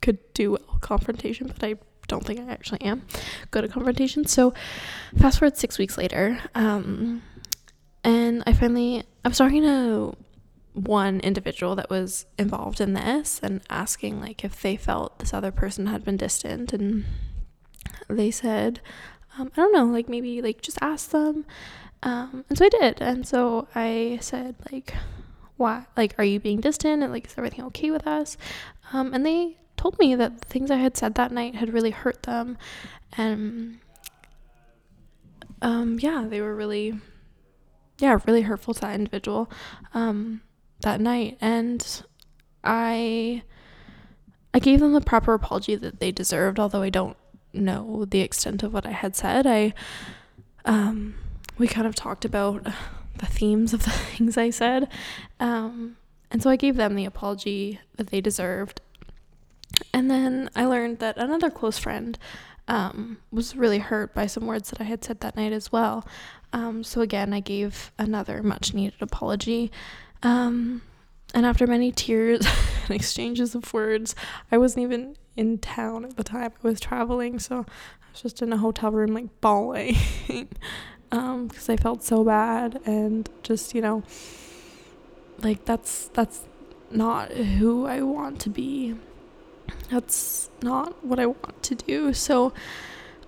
could 0.00 0.18
do 0.34 0.52
well 0.52 0.78
confrontation, 0.80 1.46
but 1.46 1.64
I 1.64 1.76
don't 2.08 2.24
think 2.24 2.38
I 2.38 2.52
actually 2.52 2.82
am 2.82 3.06
good 3.50 3.64
at 3.64 3.72
confrontation. 3.72 4.26
So, 4.26 4.52
fast 5.18 5.38
forward 5.38 5.56
six 5.56 5.78
weeks 5.78 5.96
later, 5.96 6.38
um, 6.54 7.22
and 8.02 8.42
I 8.46 8.52
finally 8.52 9.04
I 9.24 9.28
was 9.28 9.38
talking 9.38 9.62
to 9.62 10.14
one 10.74 11.20
individual 11.20 11.76
that 11.76 11.88
was 11.88 12.26
involved 12.38 12.80
in 12.80 12.94
this 12.94 13.40
and 13.42 13.62
asking 13.70 14.20
like 14.20 14.44
if 14.44 14.60
they 14.60 14.76
felt 14.76 15.20
this 15.20 15.32
other 15.32 15.52
person 15.52 15.86
had 15.86 16.04
been 16.04 16.18
distant, 16.18 16.72
and 16.72 17.04
they 18.08 18.30
said, 18.30 18.80
um, 19.38 19.50
I 19.56 19.60
don't 19.60 19.72
know, 19.72 19.86
like 19.86 20.08
maybe 20.08 20.42
like 20.42 20.60
just 20.60 20.78
ask 20.82 21.10
them. 21.10 21.46
Um, 22.04 22.44
and 22.48 22.56
so 22.56 22.66
I 22.66 22.68
did, 22.68 23.00
and 23.00 23.26
so 23.26 23.66
I 23.74 24.18
said 24.20 24.54
like, 24.70 24.94
why? 25.56 25.86
Like, 25.96 26.14
are 26.18 26.24
you 26.24 26.38
being 26.38 26.60
distant? 26.60 27.02
And 27.02 27.12
like, 27.12 27.26
is 27.26 27.34
everything 27.36 27.64
okay 27.66 27.90
with 27.90 28.06
us? 28.06 28.36
Um, 28.92 29.14
and 29.14 29.24
they 29.24 29.56
told 29.76 29.98
me 29.98 30.14
that 30.14 30.40
the 30.40 30.46
things 30.46 30.70
I 30.70 30.76
had 30.76 30.96
said 30.96 31.14
that 31.14 31.32
night 31.32 31.54
had 31.54 31.72
really 31.72 31.90
hurt 31.90 32.24
them. 32.24 32.58
And 33.16 33.78
um, 35.62 35.98
yeah, 36.00 36.26
they 36.28 36.40
were 36.40 36.54
really, 36.54 37.00
yeah, 37.98 38.18
really 38.26 38.42
hurtful 38.42 38.74
to 38.74 38.80
that 38.82 38.94
individual 38.94 39.50
um, 39.94 40.42
that 40.80 41.00
night. 41.00 41.38
And 41.40 42.02
I, 42.62 43.42
I 44.52 44.58
gave 44.58 44.80
them 44.80 44.92
the 44.92 45.00
proper 45.00 45.32
apology 45.32 45.74
that 45.76 46.00
they 46.00 46.12
deserved, 46.12 46.60
although 46.60 46.82
I 46.82 46.90
don't 46.90 47.16
know 47.52 48.04
the 48.04 48.20
extent 48.20 48.62
of 48.62 48.74
what 48.74 48.84
I 48.84 48.90
had 48.90 49.16
said. 49.16 49.46
I, 49.46 49.72
um, 50.64 51.14
we 51.58 51.66
kind 51.66 51.86
of 51.86 51.94
talked 51.94 52.24
about 52.24 52.64
the 53.16 53.26
themes 53.26 53.72
of 53.72 53.84
the 53.84 53.90
things 54.16 54.36
I 54.36 54.50
said. 54.50 54.88
Um, 55.40 55.96
and 56.30 56.42
so 56.42 56.50
I 56.50 56.56
gave 56.56 56.76
them 56.76 56.94
the 56.94 57.04
apology 57.04 57.80
that 57.96 58.08
they 58.08 58.20
deserved. 58.20 58.80
And 59.92 60.10
then 60.10 60.50
I 60.56 60.64
learned 60.64 60.98
that 60.98 61.16
another 61.16 61.50
close 61.50 61.78
friend 61.78 62.18
um, 62.66 63.18
was 63.30 63.56
really 63.56 63.78
hurt 63.78 64.14
by 64.14 64.26
some 64.26 64.46
words 64.46 64.70
that 64.70 64.80
I 64.80 64.84
had 64.84 65.04
said 65.04 65.20
that 65.20 65.36
night 65.36 65.52
as 65.52 65.70
well. 65.70 66.06
Um, 66.52 66.82
so 66.82 67.00
again, 67.00 67.32
I 67.32 67.40
gave 67.40 67.92
another 67.98 68.42
much 68.42 68.74
needed 68.74 69.00
apology. 69.00 69.70
Um, 70.22 70.82
and 71.34 71.44
after 71.44 71.66
many 71.66 71.90
tears 71.92 72.46
and 72.86 72.94
exchanges 72.94 73.54
of 73.54 73.72
words, 73.74 74.14
I 74.50 74.58
wasn't 74.58 74.84
even 74.84 75.16
in 75.36 75.58
town 75.58 76.04
at 76.04 76.16
the 76.16 76.24
time. 76.24 76.52
I 76.62 76.66
was 76.66 76.80
traveling, 76.80 77.38
so 77.38 77.58
I 77.58 78.10
was 78.12 78.22
just 78.22 78.40
in 78.40 78.52
a 78.52 78.56
hotel 78.56 78.92
room, 78.92 79.14
like 79.14 79.40
bawling, 79.40 79.96
Um, 81.12 81.46
because 81.48 81.68
I 81.68 81.76
felt 81.76 82.02
so 82.02 82.24
bad 82.24 82.80
and 82.86 83.28
just 83.42 83.74
you 83.74 83.80
know, 83.80 84.02
like 85.38 85.64
that's 85.64 86.08
that's 86.08 86.42
not 86.90 87.32
who 87.32 87.86
I 87.86 88.02
want 88.02 88.40
to 88.40 88.50
be 88.50 88.94
that's 89.90 90.50
not 90.62 91.04
what 91.04 91.18
I 91.18 91.26
want 91.26 91.62
to 91.64 91.74
do. 91.74 92.12
So 92.12 92.52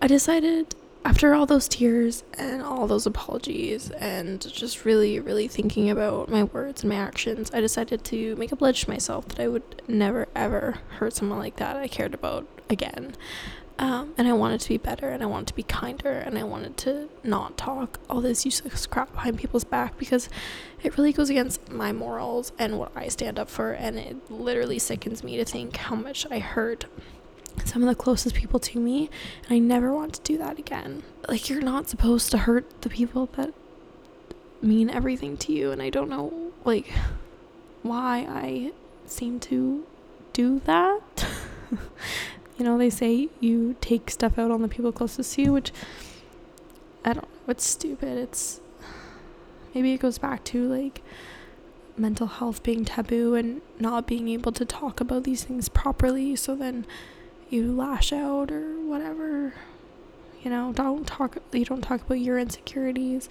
I 0.01 0.07
decided 0.07 0.75
after 1.05 1.35
all 1.35 1.47
those 1.47 1.69
tears 1.69 2.25
and 2.37 2.63
all 2.63 2.87
those 2.87 3.07
apologies 3.07 3.91
and 3.93 4.41
just 4.53 4.85
really, 4.85 5.21
really 5.21 5.47
thinking 5.47 5.89
about 5.89 6.29
my 6.29 6.45
words 6.45 6.83
and 6.83 6.91
my 6.91 6.97
actions, 6.97 7.51
I 7.55 7.61
decided 7.61 8.05
to 8.05 8.35
make 8.37 8.51
a 8.51 8.57
pledge 8.57 8.85
to 8.85 8.91
myself 8.91 9.29
that 9.29 9.41
I 9.41 9.49
would 9.49 9.83
never, 9.87 10.27
ever 10.35 10.79
hurt 10.99 11.15
someone 11.15 11.39
like 11.39 11.57
that 11.57 11.77
I 11.77 11.87
cared 11.87 12.15
about 12.15 12.47
again. 12.69 13.15
Um, 13.79 14.15
and 14.17 14.27
I 14.27 14.33
wanted 14.33 14.61
to 14.61 14.69
be 14.71 14.79
better 14.79 15.11
and 15.11 15.23
I 15.23 15.27
wanted 15.27 15.49
to 15.49 15.55
be 15.55 15.63
kinder 15.63 16.11
and 16.11 16.39
I 16.39 16.45
wanted 16.45 16.79
to 16.79 17.11
not 17.23 17.59
talk 17.59 18.01
all 18.09 18.23
this 18.23 18.47
useless 18.47 18.87
crap 18.87 19.13
behind 19.13 19.37
people's 19.39 19.65
back 19.65 19.99
because 19.99 20.31
it 20.83 20.97
really 20.97 21.13
goes 21.13 21.29
against 21.29 21.71
my 21.71 21.93
morals 21.93 22.53
and 22.59 22.79
what 22.79 22.93
I 22.97 23.09
stand 23.09 23.39
up 23.39 23.51
for. 23.51 23.73
And 23.73 23.99
it 23.99 24.31
literally 24.31 24.79
sickens 24.79 25.23
me 25.23 25.37
to 25.37 25.45
think 25.45 25.77
how 25.77 25.95
much 25.95 26.27
I 26.31 26.39
hurt 26.39 26.87
some 27.65 27.83
of 27.83 27.89
the 27.89 27.95
closest 27.95 28.35
people 28.35 28.61
to 28.61 28.79
me. 28.79 29.11
And 29.45 29.57
I 29.57 29.59
never 29.59 29.93
want 29.93 30.15
to 30.15 30.21
do 30.23 30.39
that 30.39 30.59
again. 30.59 31.03
Like, 31.29 31.49
you're 31.49 31.63
not 31.63 31.89
supposed 31.89 32.31
to 32.31 32.39
hurt 32.39 32.83
the 32.83 32.89
people 32.89 33.27
that 33.37 33.53
mean 34.63 34.89
everything 34.89 35.37
to 35.39 35.53
you. 35.53 35.71
And 35.71 35.83
I 35.83 35.91
don't 35.91 36.09
know, 36.09 36.53
like, 36.65 36.91
why 37.83 38.27
I 38.29 38.73
seem 39.07 39.39
to 39.41 39.85
do 40.33 40.61
that. 40.65 41.27
you 42.59 42.65
know, 42.65 42.79
they 42.79 42.91
say 42.91 43.29
you 43.41 43.77
take 43.81 44.11
stuff 44.11 44.39
out 44.39 44.51
on 44.51 44.63
the 44.63 44.69
people 44.69 44.93
closest 44.93 45.35
to 45.35 45.43
you, 45.43 45.53
which 45.53 45.73
I 47.05 47.13
don't 47.13 47.25
know, 47.25 47.53
it's 47.53 47.67
stupid. 47.67 48.19
It's 48.19 48.61
maybe 49.75 49.93
it 49.93 50.01
goes 50.01 50.19
back 50.19 50.43
to 50.45 50.67
like 50.67 51.03
mental 51.99 52.27
health 52.27 52.63
being 52.63 52.85
taboo 52.85 53.35
and 53.35 53.61
not 53.79 54.07
being 54.07 54.29
able 54.29 54.53
to 54.53 54.65
talk 54.65 55.01
about 55.01 55.25
these 55.25 55.45
things 55.45 55.69
properly. 55.69 56.37
So 56.37 56.55
then 56.55 56.87
you 57.49 57.73
lash 57.73 58.13
out 58.13 58.51
or 58.51 58.81
whatever. 58.81 59.55
You 60.43 60.51
know, 60.51 60.73
don't 60.73 61.07
talk, 61.07 61.39
you 61.53 61.65
don't 61.65 61.83
talk 61.83 62.03
about 62.03 62.21
your 62.21 62.39
insecurities. 62.39 63.29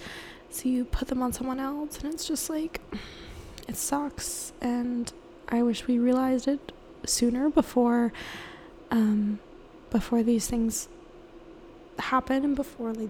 So 0.50 0.70
you 0.70 0.86
put 0.86 1.08
them 1.08 1.22
on 1.22 1.34
someone 1.34 1.60
else. 1.60 2.00
And 2.00 2.14
it's 2.14 2.28
just 2.28 2.50
like, 2.50 2.82
it 3.68 3.78
sucks. 3.78 4.54
And 4.62 5.12
I 5.50 5.64
wish 5.64 5.88
we 5.88 5.98
realized 5.98 6.48
it 6.48 6.72
sooner 7.06 7.50
before 7.50 8.14
um, 8.92 9.40
before 9.90 10.24
these 10.24 10.48
things 10.48 10.88
happen 12.00 12.44
and 12.44 12.56
before 12.56 12.94
like 12.94 13.10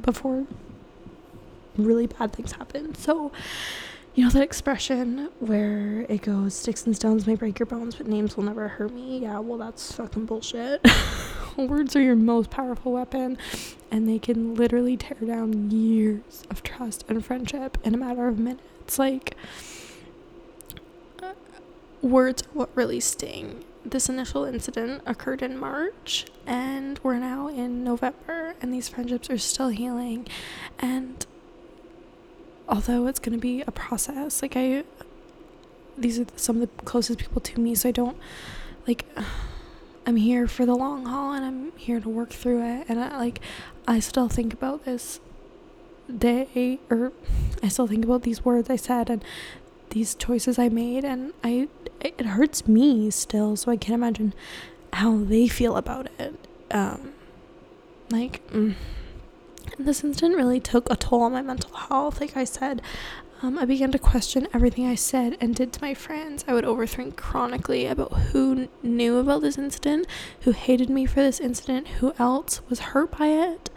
before 0.00 0.46
really 1.76 2.06
bad 2.06 2.32
things 2.32 2.52
happen. 2.52 2.94
So, 2.94 3.32
you 4.14 4.24
know 4.24 4.30
that 4.30 4.42
expression 4.42 5.28
where 5.40 6.06
it 6.08 6.22
goes 6.22 6.54
sticks 6.54 6.86
and 6.86 6.96
stones 6.96 7.26
may 7.26 7.34
break 7.34 7.58
your 7.58 7.66
bones 7.66 7.96
but 7.96 8.06
names 8.06 8.36
will 8.36 8.44
never 8.44 8.66
hurt 8.68 8.92
me. 8.92 9.18
Yeah, 9.18 9.40
well 9.40 9.58
that's 9.58 9.92
fucking 9.92 10.24
bullshit. 10.24 10.84
Words 11.56 11.96
are 11.96 12.02
your 12.02 12.16
most 12.16 12.50
powerful 12.50 12.92
weapon 12.92 13.36
and 13.90 14.08
they 14.08 14.18
can 14.18 14.54
literally 14.54 14.96
tear 14.96 15.18
down 15.20 15.70
years 15.70 16.44
of 16.50 16.62
trust 16.62 17.04
and 17.08 17.24
friendship 17.24 17.78
in 17.84 17.94
a 17.94 17.98
matter 17.98 18.26
of 18.26 18.38
minutes. 18.38 18.98
Like 18.98 19.36
uh, 21.22 21.32
words 22.02 22.42
are 22.42 22.52
what 22.52 22.70
really 22.74 23.00
sting 23.00 23.64
this 23.90 24.08
initial 24.08 24.44
incident 24.44 25.02
occurred 25.06 25.42
in 25.42 25.58
March, 25.58 26.26
and 26.46 26.98
we're 27.02 27.18
now 27.18 27.48
in 27.48 27.84
November, 27.84 28.54
and 28.60 28.72
these 28.72 28.88
friendships 28.88 29.30
are 29.30 29.38
still 29.38 29.68
healing. 29.68 30.26
And 30.78 31.24
although 32.68 33.06
it's 33.06 33.18
going 33.18 33.36
to 33.36 33.40
be 33.40 33.62
a 33.66 33.70
process, 33.70 34.42
like, 34.42 34.56
I, 34.56 34.84
these 35.96 36.18
are 36.18 36.26
some 36.36 36.60
of 36.60 36.62
the 36.62 36.84
closest 36.84 37.18
people 37.18 37.40
to 37.40 37.60
me, 37.60 37.74
so 37.74 37.88
I 37.88 37.92
don't, 37.92 38.16
like, 38.86 39.06
I'm 40.06 40.16
here 40.16 40.46
for 40.46 40.64
the 40.64 40.74
long 40.76 41.06
haul 41.06 41.32
and 41.32 41.44
I'm 41.44 41.72
here 41.76 41.98
to 41.98 42.08
work 42.08 42.30
through 42.30 42.62
it. 42.62 42.86
And 42.88 43.00
I, 43.00 43.16
like, 43.18 43.40
I 43.88 43.98
still 43.98 44.28
think 44.28 44.52
about 44.52 44.84
this 44.84 45.18
day, 46.16 46.78
or 46.88 47.12
I 47.60 47.68
still 47.68 47.88
think 47.88 48.04
about 48.04 48.22
these 48.22 48.44
words 48.44 48.70
I 48.70 48.76
said 48.76 49.10
and 49.10 49.24
these 49.90 50.14
choices 50.14 50.58
I 50.58 50.68
made, 50.68 51.04
and 51.04 51.32
I 51.42 51.68
it 52.18 52.26
hurts 52.26 52.66
me 52.66 53.10
still, 53.10 53.56
so 53.56 53.70
I 53.70 53.76
can't 53.76 53.94
imagine 53.94 54.34
how 54.92 55.16
they 55.16 55.48
feel 55.48 55.76
about 55.76 56.08
it. 56.18 56.34
Um, 56.70 57.12
like, 58.10 58.46
mm. 58.50 58.74
this 59.78 60.04
incident 60.04 60.36
really 60.36 60.60
took 60.60 60.90
a 60.90 60.96
toll 60.96 61.22
on 61.22 61.32
my 61.32 61.42
mental 61.42 61.74
health. 61.74 62.20
Like 62.20 62.36
I 62.36 62.44
said, 62.44 62.82
um, 63.42 63.58
I 63.58 63.66
began 63.66 63.92
to 63.92 63.98
question 63.98 64.48
everything 64.54 64.86
I 64.86 64.94
said 64.94 65.36
and 65.40 65.54
did 65.54 65.72
to 65.74 65.82
my 65.82 65.92
friends. 65.92 66.44
I 66.48 66.54
would 66.54 66.64
overthink 66.64 67.16
chronically 67.16 67.86
about 67.86 68.12
who 68.12 68.68
knew 68.82 69.18
about 69.18 69.42
this 69.42 69.58
incident, 69.58 70.06
who 70.40 70.52
hated 70.52 70.88
me 70.88 71.04
for 71.04 71.20
this 71.20 71.40
incident, 71.40 71.88
who 71.88 72.14
else 72.18 72.62
was 72.70 72.80
hurt 72.80 73.18
by 73.18 73.26
it. 73.26 73.70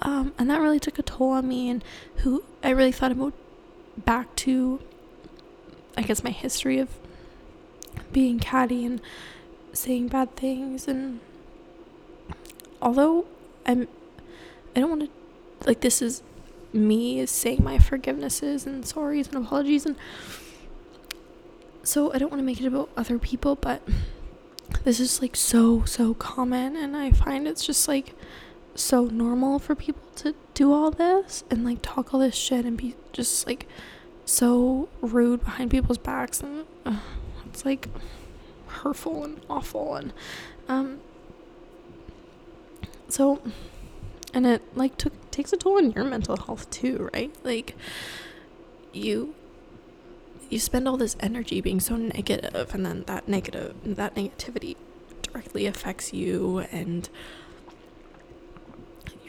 Um, 0.00 0.32
and 0.38 0.50
that 0.50 0.60
really 0.60 0.80
took 0.80 0.98
a 0.98 1.02
toll 1.02 1.30
on 1.30 1.48
me, 1.48 1.68
and 1.68 1.84
who 2.16 2.44
I 2.62 2.70
really 2.70 2.92
thought 2.92 3.12
about 3.12 3.34
back 4.04 4.34
to, 4.36 4.80
I 5.96 6.02
guess, 6.02 6.24
my 6.24 6.30
history 6.30 6.78
of 6.78 6.88
being 8.12 8.38
catty 8.38 8.84
and 8.84 9.00
saying 9.72 10.08
bad 10.08 10.34
things 10.36 10.88
and 10.88 11.20
although 12.80 13.26
I'm 13.66 13.88
I 14.74 14.80
don't 14.80 14.90
want 14.90 15.02
to 15.02 15.66
like 15.66 15.80
this 15.80 16.00
is 16.02 16.22
me 16.72 17.24
saying 17.26 17.62
my 17.62 17.78
forgivenesses 17.78 18.66
and 18.66 18.84
sorries 18.84 19.28
and 19.28 19.44
apologies 19.44 19.86
and 19.86 19.96
so 21.82 22.12
I 22.12 22.18
don't 22.18 22.30
want 22.30 22.40
to 22.40 22.44
make 22.44 22.60
it 22.60 22.66
about 22.66 22.90
other 22.96 23.18
people 23.18 23.54
but 23.54 23.82
this 24.84 25.00
is 25.00 25.22
like 25.22 25.36
so 25.36 25.84
so 25.84 26.14
common 26.14 26.76
and 26.76 26.96
I 26.96 27.10
find 27.10 27.48
it's 27.48 27.64
just 27.64 27.88
like 27.88 28.14
so 28.74 29.06
normal 29.06 29.58
for 29.58 29.74
people 29.74 30.02
to 30.16 30.34
do 30.54 30.72
all 30.72 30.90
this 30.90 31.44
and 31.50 31.64
like 31.64 31.78
talk 31.82 32.12
all 32.12 32.20
this 32.20 32.34
shit 32.34 32.64
and 32.64 32.76
be 32.76 32.94
just 33.12 33.46
like 33.46 33.66
so 34.24 34.88
rude 35.00 35.42
behind 35.42 35.70
people's 35.70 35.98
backs 35.98 36.40
and 36.40 36.66
like 37.64 37.88
hurtful 38.66 39.24
and 39.24 39.40
awful 39.48 39.94
and 39.94 40.12
um 40.68 41.00
so 43.08 43.40
and 44.34 44.46
it 44.46 44.62
like 44.76 44.96
took 44.96 45.30
takes 45.30 45.52
a 45.52 45.56
toll 45.56 45.76
on 45.76 45.90
your 45.92 46.04
mental 46.04 46.36
health 46.36 46.68
too 46.70 47.08
right 47.14 47.34
like 47.44 47.74
you 48.92 49.34
you 50.50 50.58
spend 50.58 50.88
all 50.88 50.96
this 50.96 51.16
energy 51.20 51.60
being 51.60 51.80
so 51.80 51.96
negative 51.96 52.74
and 52.74 52.84
then 52.84 53.04
that 53.06 53.28
negative 53.28 53.74
that 53.84 54.14
negativity 54.14 54.76
directly 55.22 55.66
affects 55.66 56.12
you 56.12 56.60
and 56.72 57.08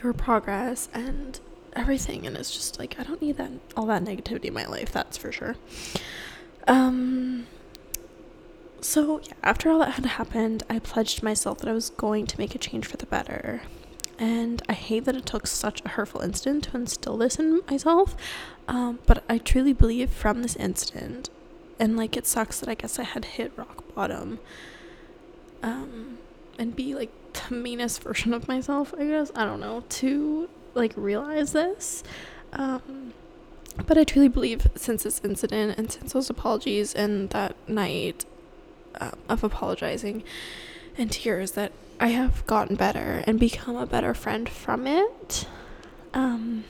your 0.01 0.13
progress 0.13 0.87
and 0.93 1.39
everything 1.73 2.25
and 2.25 2.35
it's 2.37 2.51
just 2.51 2.79
like 2.79 2.99
I 2.99 3.03
don't 3.03 3.21
need 3.21 3.37
that 3.37 3.51
all 3.75 3.85
that 3.87 4.03
negativity 4.03 4.45
in 4.45 4.53
my 4.53 4.65
life, 4.65 4.91
that's 4.91 5.17
for 5.17 5.31
sure. 5.31 5.55
Um 6.67 7.47
so 8.81 9.21
after 9.43 9.69
all 9.69 9.79
that 9.79 9.91
had 9.91 10.05
happened, 10.05 10.63
I 10.69 10.79
pledged 10.79 11.23
myself 11.23 11.59
that 11.59 11.69
I 11.69 11.73
was 11.73 11.89
going 11.91 12.25
to 12.27 12.37
make 12.37 12.55
a 12.55 12.59
change 12.59 12.85
for 12.85 12.97
the 12.97 13.05
better. 13.05 13.61
And 14.17 14.61
I 14.67 14.73
hate 14.73 15.05
that 15.05 15.15
it 15.15 15.25
took 15.25 15.47
such 15.47 15.81
a 15.85 15.89
hurtful 15.89 16.21
incident 16.21 16.65
to 16.65 16.77
instill 16.77 17.17
this 17.17 17.39
in 17.39 17.61
myself. 17.69 18.15
Um, 18.67 18.99
but 19.05 19.23
I 19.29 19.37
truly 19.37 19.73
believe 19.73 20.09
from 20.09 20.41
this 20.41 20.55
incident, 20.57 21.29
and 21.79 21.95
like 21.95 22.17
it 22.17 22.27
sucks 22.27 22.59
that 22.59 22.69
I 22.69 22.75
guess 22.75 22.99
I 22.99 23.03
had 23.03 23.25
hit 23.25 23.53
rock 23.55 23.83
bottom. 23.95 24.39
Um, 25.63 26.17
and 26.57 26.75
be 26.75 26.93
like 26.93 27.11
the 27.33 27.53
meanest 27.53 28.03
version 28.03 28.33
of 28.33 28.47
myself, 28.47 28.93
I 28.97 29.05
guess. 29.05 29.31
I 29.35 29.45
don't 29.45 29.61
know, 29.61 29.83
to 29.87 30.49
like 30.73 30.93
realize 30.95 31.53
this. 31.53 32.03
Um, 32.53 33.13
but 33.85 33.97
I 33.97 34.03
truly 34.03 34.27
believe 34.27 34.67
since 34.75 35.03
this 35.03 35.21
incident 35.23 35.77
and 35.77 35.91
since 35.91 36.13
those 36.13 36.29
apologies 36.29 36.93
and 36.93 37.29
that 37.29 37.55
night 37.69 38.25
um, 38.99 39.17
of 39.27 39.43
apologizing 39.43 40.23
and 40.97 41.11
tears 41.11 41.51
that 41.51 41.71
I 41.99 42.07
have 42.07 42.45
gotten 42.47 42.75
better 42.75 43.23
and 43.27 43.39
become 43.39 43.75
a 43.75 43.85
better 43.85 44.13
friend 44.13 44.47
from 44.47 44.87
it. 44.87 45.47
Um, 46.13 46.63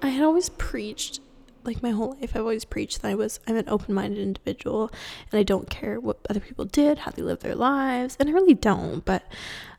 I 0.00 0.08
had 0.08 0.22
always 0.22 0.48
preached 0.50 1.20
like 1.64 1.82
my 1.82 1.90
whole 1.90 2.16
life 2.20 2.32
I've 2.34 2.42
always 2.42 2.64
preached 2.64 3.02
that 3.02 3.08
I 3.08 3.14
was 3.14 3.40
I'm 3.46 3.56
an 3.56 3.68
open-minded 3.68 4.18
individual 4.18 4.90
and 5.30 5.38
I 5.38 5.42
don't 5.42 5.70
care 5.70 6.00
what 6.00 6.18
other 6.28 6.40
people 6.40 6.64
did, 6.64 6.98
how 6.98 7.10
they 7.12 7.22
live 7.22 7.40
their 7.40 7.54
lives, 7.54 8.16
and 8.18 8.28
I 8.28 8.32
really 8.32 8.54
don't, 8.54 9.04
but 9.04 9.22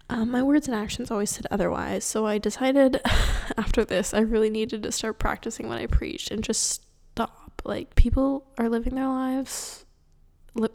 um, 0.10 0.32
my 0.32 0.44
words 0.44 0.68
and 0.68 0.76
actions 0.76 1.12
always 1.12 1.30
said 1.30 1.48
otherwise. 1.50 2.04
So 2.04 2.26
I 2.26 2.38
decided 2.38 3.02
after 3.58 3.84
this 3.84 4.14
I 4.14 4.20
really 4.20 4.50
needed 4.50 4.84
to 4.84 4.92
start 4.92 5.20
practicing 5.20 5.68
what 5.68 5.80
I 5.80 5.88
preached 5.88 6.32
and 6.32 6.44
just 6.44 6.86
stop. 7.14 7.62
Like 7.66 7.96
people 7.96 8.46
are 8.58 8.70
living 8.70 8.96
their 8.96 9.08
lives 9.08 9.86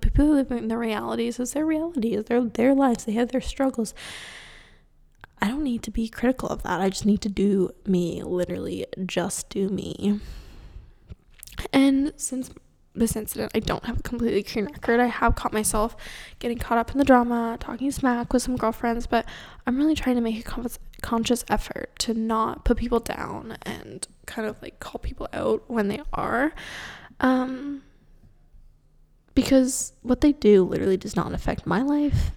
people 0.01 0.27
living 0.27 0.69
their 0.69 0.79
realities 0.79 1.39
as 1.39 1.53
their 1.53 1.67
realities, 1.67 2.25
their 2.25 2.45
their 2.45 2.75
lives. 2.75 3.05
They 3.05 3.13
have 3.13 3.31
their 3.31 3.41
struggles. 3.41 3.95
I 5.41 5.49
don't 5.49 5.63
need 5.63 5.83
to 5.85 5.91
be 5.91 6.09
critical 6.09 6.49
of 6.49 6.63
that. 6.65 6.81
I 6.81 6.89
just 6.89 7.07
need 7.07 7.21
to 7.23 7.29
do 7.29 7.71
me, 7.87 8.23
literally 8.23 8.87
just 9.07 9.51
do 9.51 9.69
me. 9.69 10.21
And 11.73 12.13
since 12.17 12.51
this 12.95 13.15
incident, 13.15 13.53
I 13.55 13.61
don't 13.61 13.85
have 13.85 14.01
a 14.01 14.03
completely 14.03 14.43
clean 14.43 14.67
record. 14.67 15.01
I 15.01 15.07
have 15.07 15.37
caught 15.37 15.53
myself 15.53 15.97
getting 16.39 16.59
caught 16.59 16.79
up 16.79 16.91
in 16.91 16.99
the 16.99 17.05
drama, 17.05 17.57
talking 17.61 17.91
smack 17.91 18.33
with 18.33 18.43
some 18.43 18.57
girlfriends, 18.57 19.07
but 19.07 19.25
I'm 19.67 19.77
really 19.77 19.95
trying 19.95 20.17
to 20.17 20.21
make 20.21 20.49
a 20.49 20.71
conscious 21.03 21.45
effort 21.49 21.91
to 22.01 22.15
not 22.15 22.65
put 22.65 22.77
people 22.77 23.01
down 23.01 23.57
and 23.63 24.07
kind 24.27 24.49
of 24.49 24.61
like 24.61 24.81
call 24.81 24.99
people 24.99 25.29
out 25.33 25.63
when 25.69 25.89
they 25.89 26.01
are. 26.13 26.53
Um, 27.21 27.83
because 29.43 29.93
what 30.03 30.21
they 30.21 30.33
do 30.33 30.65
literally 30.65 30.97
does 30.97 31.15
not 31.15 31.33
affect 31.33 31.67
my 31.67 31.83
life 31.83 32.33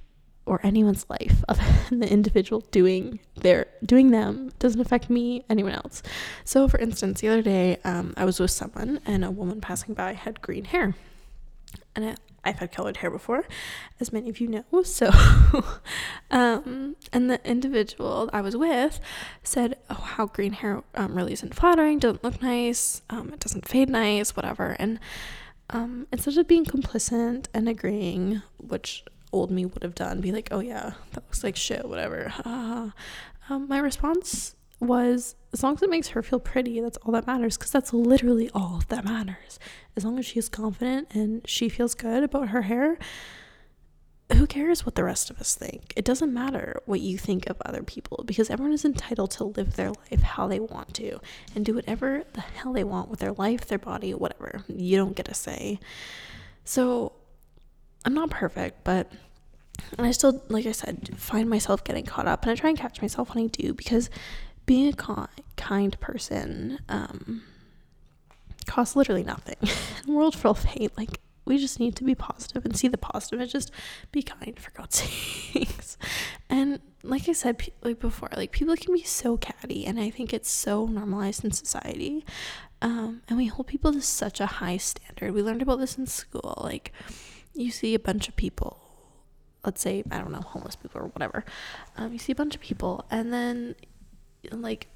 or 0.45 0.59
anyone's 0.63 1.05
life 1.09 1.43
other 1.49 1.63
than 1.89 1.99
the 1.99 2.11
individual 2.11 2.61
doing 2.71 3.19
their 3.35 3.67
doing 3.85 4.11
them. 4.11 4.51
Doesn't 4.59 4.81
affect 4.81 5.09
me 5.09 5.43
anyone 5.49 5.73
else. 5.73 6.03
So 6.43 6.67
for 6.67 6.79
instance 6.79 7.21
the 7.21 7.29
other 7.29 7.41
day 7.41 7.77
um, 7.83 8.13
i 8.17 8.25
was 8.25 8.39
with 8.39 8.51
someone 8.51 8.99
and 9.05 9.25
a 9.25 9.31
woman 9.31 9.61
passing 9.61 9.93
by 9.93 10.13
had 10.13 10.41
green 10.41 10.65
hair. 10.65 10.95
And 11.95 12.05
it, 12.05 12.19
i've 12.43 12.59
had 12.59 12.71
colored 12.71 12.97
hair 12.97 13.11
before 13.11 13.45
as 13.99 14.11
many 14.11 14.27
of 14.27 14.39
you 14.39 14.47
know 14.47 14.63
so 14.83 15.11
um, 16.31 16.95
and 17.13 17.29
the 17.29 17.39
individual 17.47 18.29
i 18.33 18.41
was 18.41 18.57
with 18.57 18.99
said 19.43 19.77
oh 19.89 19.93
how 19.93 20.25
green 20.25 20.53
hair 20.53 20.83
um, 20.95 21.13
really 21.13 21.33
isn't 21.33 21.53
flattering 21.53 21.99
doesn't 21.99 22.23
look 22.23 22.41
nice 22.41 23.03
um, 23.09 23.31
it 23.33 23.39
doesn't 23.39 23.67
fade 23.67 23.89
nice 23.89 24.35
whatever. 24.35 24.75
And 24.79 24.99
um, 25.71 26.07
instead 26.11 26.37
of 26.37 26.47
being 26.47 26.65
complicit 26.65 27.47
and 27.53 27.67
agreeing 27.67 28.41
which 28.57 29.03
old 29.31 29.49
me 29.49 29.65
would 29.65 29.83
have 29.83 29.95
done 29.95 30.19
be 30.19 30.31
like 30.31 30.49
oh 30.51 30.59
yeah 30.59 30.91
that 31.13 31.23
looks 31.23 31.43
like 31.43 31.55
shit 31.55 31.87
whatever 31.87 32.33
um, 32.45 33.67
my 33.67 33.79
response 33.79 34.55
was 34.81 35.35
as 35.53 35.63
long 35.63 35.75
as 35.75 35.83
it 35.83 35.89
makes 35.89 36.09
her 36.09 36.23
feel 36.23 36.39
pretty 36.39 36.81
that's 36.81 36.97
all 36.97 37.13
that 37.13 37.27
matters 37.27 37.57
because 37.57 37.71
that's 37.71 37.93
literally 37.93 38.49
all 38.53 38.81
that 38.89 39.05
matters. 39.05 39.59
As 39.95 40.03
long 40.03 40.17
as 40.17 40.25
she's 40.25 40.49
confident 40.49 41.09
and 41.13 41.47
she 41.47 41.69
feels 41.69 41.93
good 41.93 42.23
about 42.23 42.49
her 42.49 42.63
hair 42.63 42.97
who 44.33 44.47
cares 44.47 44.85
what 44.85 44.95
the 44.95 45.03
rest 45.03 45.29
of 45.29 45.39
us 45.39 45.55
think? 45.55 45.93
It 45.95 46.05
doesn't 46.05 46.33
matter 46.33 46.81
what 46.85 47.01
you 47.01 47.17
think 47.17 47.49
of 47.49 47.61
other 47.65 47.83
people 47.83 48.23
because 48.25 48.49
everyone 48.49 48.73
is 48.73 48.85
entitled 48.85 49.31
to 49.31 49.45
live 49.45 49.75
their 49.75 49.89
life 49.89 50.21
how 50.21 50.47
they 50.47 50.59
want 50.59 50.93
to 50.95 51.19
and 51.55 51.65
do 51.65 51.73
whatever 51.73 52.23
the 52.33 52.41
hell 52.41 52.73
they 52.73 52.83
want 52.83 53.09
with 53.09 53.19
their 53.19 53.33
life 53.33 53.67
their 53.67 53.77
body 53.77 54.13
whatever. 54.13 54.63
You 54.67 54.97
don't 54.97 55.15
get 55.15 55.29
a 55.29 55.33
say. 55.33 55.79
So 56.63 57.13
I'm 58.05 58.13
not 58.13 58.29
perfect, 58.29 58.83
but 58.83 59.11
I 59.97 60.11
still, 60.11 60.43
like 60.49 60.65
I 60.65 60.71
said, 60.71 61.11
find 61.17 61.49
myself 61.49 61.83
getting 61.83 62.05
caught 62.05 62.27
up, 62.27 62.43
and 62.43 62.51
I 62.51 62.55
try 62.55 62.69
and 62.69 62.77
catch 62.77 63.01
myself 63.01 63.33
when 63.33 63.43
I 63.43 63.47
do 63.47 63.73
because 63.73 64.09
being 64.65 64.87
a 64.87 64.93
con- 64.93 65.27
kind 65.57 65.99
person 65.99 66.79
um, 66.89 67.43
costs 68.67 68.95
literally 68.95 69.23
nothing. 69.23 69.57
In 70.07 70.13
a 70.13 70.17
world 70.17 70.35
full 70.35 70.51
of 70.51 70.63
hate, 70.63 70.97
like 70.97 71.19
we 71.45 71.57
just 71.57 71.79
need 71.79 71.95
to 71.95 72.03
be 72.03 72.15
positive 72.15 72.65
and 72.65 72.75
see 72.75 72.87
the 72.87 72.97
positive 72.97 73.39
and 73.39 73.49
just 73.49 73.71
be 74.11 74.21
kind 74.21 74.59
for 74.59 74.71
God's 74.71 74.97
sakes. 75.53 75.97
And 76.49 76.79
like 77.03 77.27
I 77.27 77.33
said 77.33 77.61
like 77.81 77.99
before, 77.99 78.29
like 78.35 78.51
people 78.51 78.75
can 78.75 78.93
be 78.93 79.03
so 79.03 79.37
catty, 79.37 79.85
and 79.85 79.99
I 79.99 80.09
think 80.09 80.33
it's 80.33 80.51
so 80.51 80.85
normalized 80.85 81.43
in 81.43 81.51
society. 81.51 82.25
Um, 82.83 83.21
and 83.27 83.37
we 83.37 83.45
hold 83.45 83.67
people 83.67 83.93
to 83.93 84.01
such 84.01 84.39
a 84.39 84.45
high 84.47 84.77
standard. 84.77 85.33
We 85.33 85.43
learned 85.43 85.61
about 85.61 85.79
this 85.79 85.97
in 85.97 86.07
school, 86.07 86.59
like 86.63 86.91
you 87.53 87.71
see 87.71 87.93
a 87.93 87.99
bunch 87.99 88.27
of 88.27 88.35
people 88.35 88.77
let's 89.65 89.81
say 89.81 90.03
i 90.11 90.17
don't 90.17 90.31
know 90.31 90.41
homeless 90.41 90.75
people 90.75 91.01
or 91.01 91.07
whatever 91.07 91.43
um, 91.97 92.11
you 92.11 92.19
see 92.19 92.31
a 92.31 92.35
bunch 92.35 92.55
of 92.55 92.61
people 92.61 93.05
and 93.11 93.31
then 93.31 93.75
like 94.51 94.87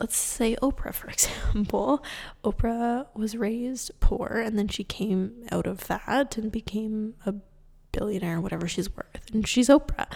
let's 0.00 0.16
say 0.16 0.56
oprah 0.56 0.94
for 0.94 1.08
example. 1.10 2.02
Oprah 2.42 3.06
was 3.14 3.36
raised 3.36 3.92
poor 4.00 4.42
and 4.44 4.58
then 4.58 4.68
she 4.68 4.82
came 4.82 5.46
out 5.52 5.66
of 5.66 5.86
that 5.86 6.36
and 6.36 6.50
became 6.50 7.14
a 7.26 7.34
billionaire 7.92 8.40
whatever 8.40 8.66
she's 8.66 8.94
worth 8.94 9.30
and 9.32 9.46
she's 9.46 9.68
oprah. 9.68 10.06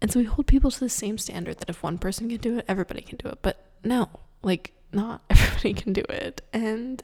And 0.00 0.12
so 0.12 0.20
we 0.20 0.26
hold 0.26 0.46
people 0.46 0.70
to 0.70 0.80
the 0.80 0.88
same 0.90 1.16
standard 1.16 1.58
that 1.58 1.70
if 1.70 1.82
one 1.82 1.98
person 1.98 2.28
can 2.28 2.38
do 2.38 2.58
it 2.58 2.66
everybody 2.68 3.00
can 3.00 3.16
do 3.16 3.28
it. 3.28 3.38
But 3.42 3.64
no 3.82 4.08
like 4.42 4.72
not 4.92 5.22
everybody 5.30 5.74
can 5.74 5.92
do 5.92 6.02
it. 6.08 6.42
And 6.52 7.02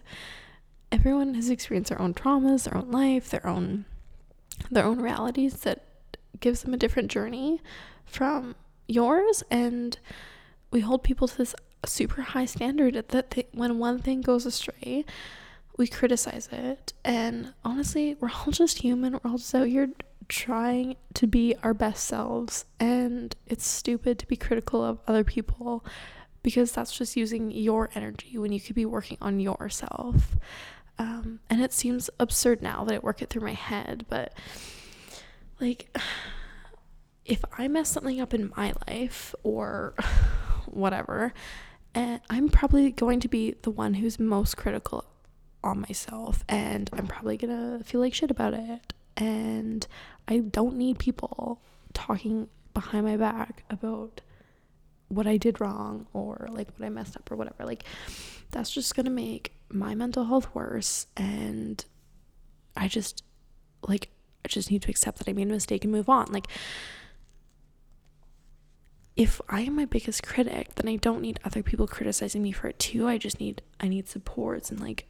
everyone 0.92 1.34
has 1.34 1.48
experienced 1.48 1.88
their 1.88 2.00
own 2.00 2.12
traumas 2.12 2.64
their 2.64 2.76
own 2.76 2.90
life 2.90 3.30
their 3.30 3.46
own 3.46 3.86
their 4.70 4.84
own 4.84 5.00
realities 5.00 5.60
that 5.60 5.86
gives 6.40 6.62
them 6.62 6.74
a 6.74 6.76
different 6.76 7.10
journey 7.10 7.60
from 8.04 8.54
yours. 8.86 9.42
And 9.50 9.98
we 10.70 10.80
hold 10.80 11.02
people 11.02 11.28
to 11.28 11.38
this 11.38 11.54
super 11.84 12.22
high 12.22 12.46
standard 12.46 12.94
that 13.08 13.30
they, 13.30 13.46
when 13.52 13.78
one 13.78 13.98
thing 13.98 14.20
goes 14.20 14.46
astray 14.46 15.04
we 15.76 15.86
criticize 15.88 16.48
it. 16.52 16.92
And 17.04 17.54
honestly 17.64 18.16
we're 18.20 18.30
all 18.30 18.50
just 18.52 18.78
human. 18.78 19.14
We're 19.14 19.30
all 19.30 19.38
just 19.38 19.54
out 19.54 19.66
here 19.66 19.88
trying 20.28 20.96
to 21.14 21.26
be 21.26 21.54
our 21.62 21.74
best 21.74 22.04
selves. 22.04 22.64
And 22.78 23.34
it's 23.46 23.66
stupid 23.66 24.18
to 24.20 24.26
be 24.26 24.36
critical 24.36 24.84
of 24.84 24.98
other 25.06 25.24
people 25.24 25.84
because 26.42 26.72
that's 26.72 26.96
just 26.96 27.16
using 27.16 27.50
your 27.50 27.90
energy 27.94 28.36
when 28.36 28.52
you 28.52 28.60
could 28.60 28.74
be 28.74 28.86
working 28.86 29.18
on 29.20 29.40
yourself. 29.40 30.36
Um, 30.98 31.40
and 31.48 31.62
it 31.62 31.72
seems 31.72 32.10
absurd 32.18 32.62
now 32.62 32.84
that 32.84 32.94
I 32.94 32.98
work 32.98 33.22
it 33.22 33.30
through 33.30 33.42
my 33.42 33.54
head, 33.54 34.06
but 34.08 34.34
like, 35.60 35.96
if 37.24 37.44
I 37.56 37.68
mess 37.68 37.88
something 37.88 38.20
up 38.20 38.34
in 38.34 38.52
my 38.56 38.72
life 38.88 39.34
or 39.44 39.94
whatever, 40.66 41.32
and 41.94 42.20
I'm 42.30 42.48
probably 42.48 42.90
going 42.90 43.20
to 43.20 43.28
be 43.28 43.56
the 43.62 43.70
one 43.70 43.94
who's 43.94 44.18
most 44.18 44.56
critical 44.56 45.04
on 45.64 45.80
myself, 45.80 46.44
and 46.48 46.90
I'm 46.92 47.06
probably 47.06 47.36
gonna 47.36 47.80
feel 47.84 48.00
like 48.00 48.14
shit 48.14 48.30
about 48.30 48.54
it. 48.54 48.92
And 49.16 49.86
I 50.26 50.38
don't 50.38 50.76
need 50.76 50.98
people 50.98 51.60
talking 51.92 52.48
behind 52.74 53.04
my 53.04 53.16
back 53.16 53.64
about 53.70 54.22
what 55.08 55.26
I 55.26 55.36
did 55.36 55.60
wrong 55.60 56.06
or 56.14 56.48
like 56.50 56.68
what 56.76 56.86
I 56.86 56.88
messed 56.88 57.16
up 57.16 57.30
or 57.30 57.36
whatever. 57.36 57.64
Like 57.64 57.84
that's 58.50 58.70
just 58.70 58.94
going 58.96 59.04
to 59.04 59.10
make 59.10 59.52
my 59.68 59.94
mental 59.94 60.24
health 60.24 60.48
worse 60.54 61.06
and 61.16 61.84
I 62.76 62.88
just 62.88 63.22
like 63.86 64.10
I 64.44 64.48
just 64.48 64.70
need 64.70 64.82
to 64.82 64.90
accept 64.90 65.18
that 65.18 65.28
I 65.28 65.32
made 65.34 65.48
a 65.48 65.50
mistake 65.50 65.84
and 65.84 65.92
move 65.92 66.08
on. 66.08 66.32
Like 66.32 66.46
if 69.16 69.40
I 69.48 69.62
am 69.62 69.76
my 69.76 69.84
biggest 69.84 70.22
critic, 70.22 70.74
then 70.76 70.88
I 70.88 70.96
don't 70.96 71.20
need 71.20 71.38
other 71.44 71.62
people 71.62 71.86
criticizing 71.86 72.42
me 72.42 72.52
for 72.52 72.68
it 72.68 72.78
too. 72.78 73.06
I 73.06 73.18
just 73.18 73.40
need 73.40 73.62
I 73.80 73.88
need 73.88 74.08
supports 74.08 74.70
and 74.70 74.80
like 74.80 75.06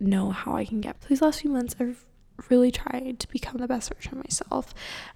know 0.00 0.30
how 0.30 0.56
I 0.56 0.64
can 0.64 0.80
get. 0.80 1.00
these 1.02 1.22
last 1.22 1.42
few 1.42 1.50
months, 1.50 1.76
I've 1.78 2.04
really 2.50 2.70
tried 2.70 3.20
to 3.20 3.28
become 3.28 3.58
the 3.58 3.68
best 3.68 3.92
version 3.94 4.18
of 4.18 4.24
myself, 4.24 4.74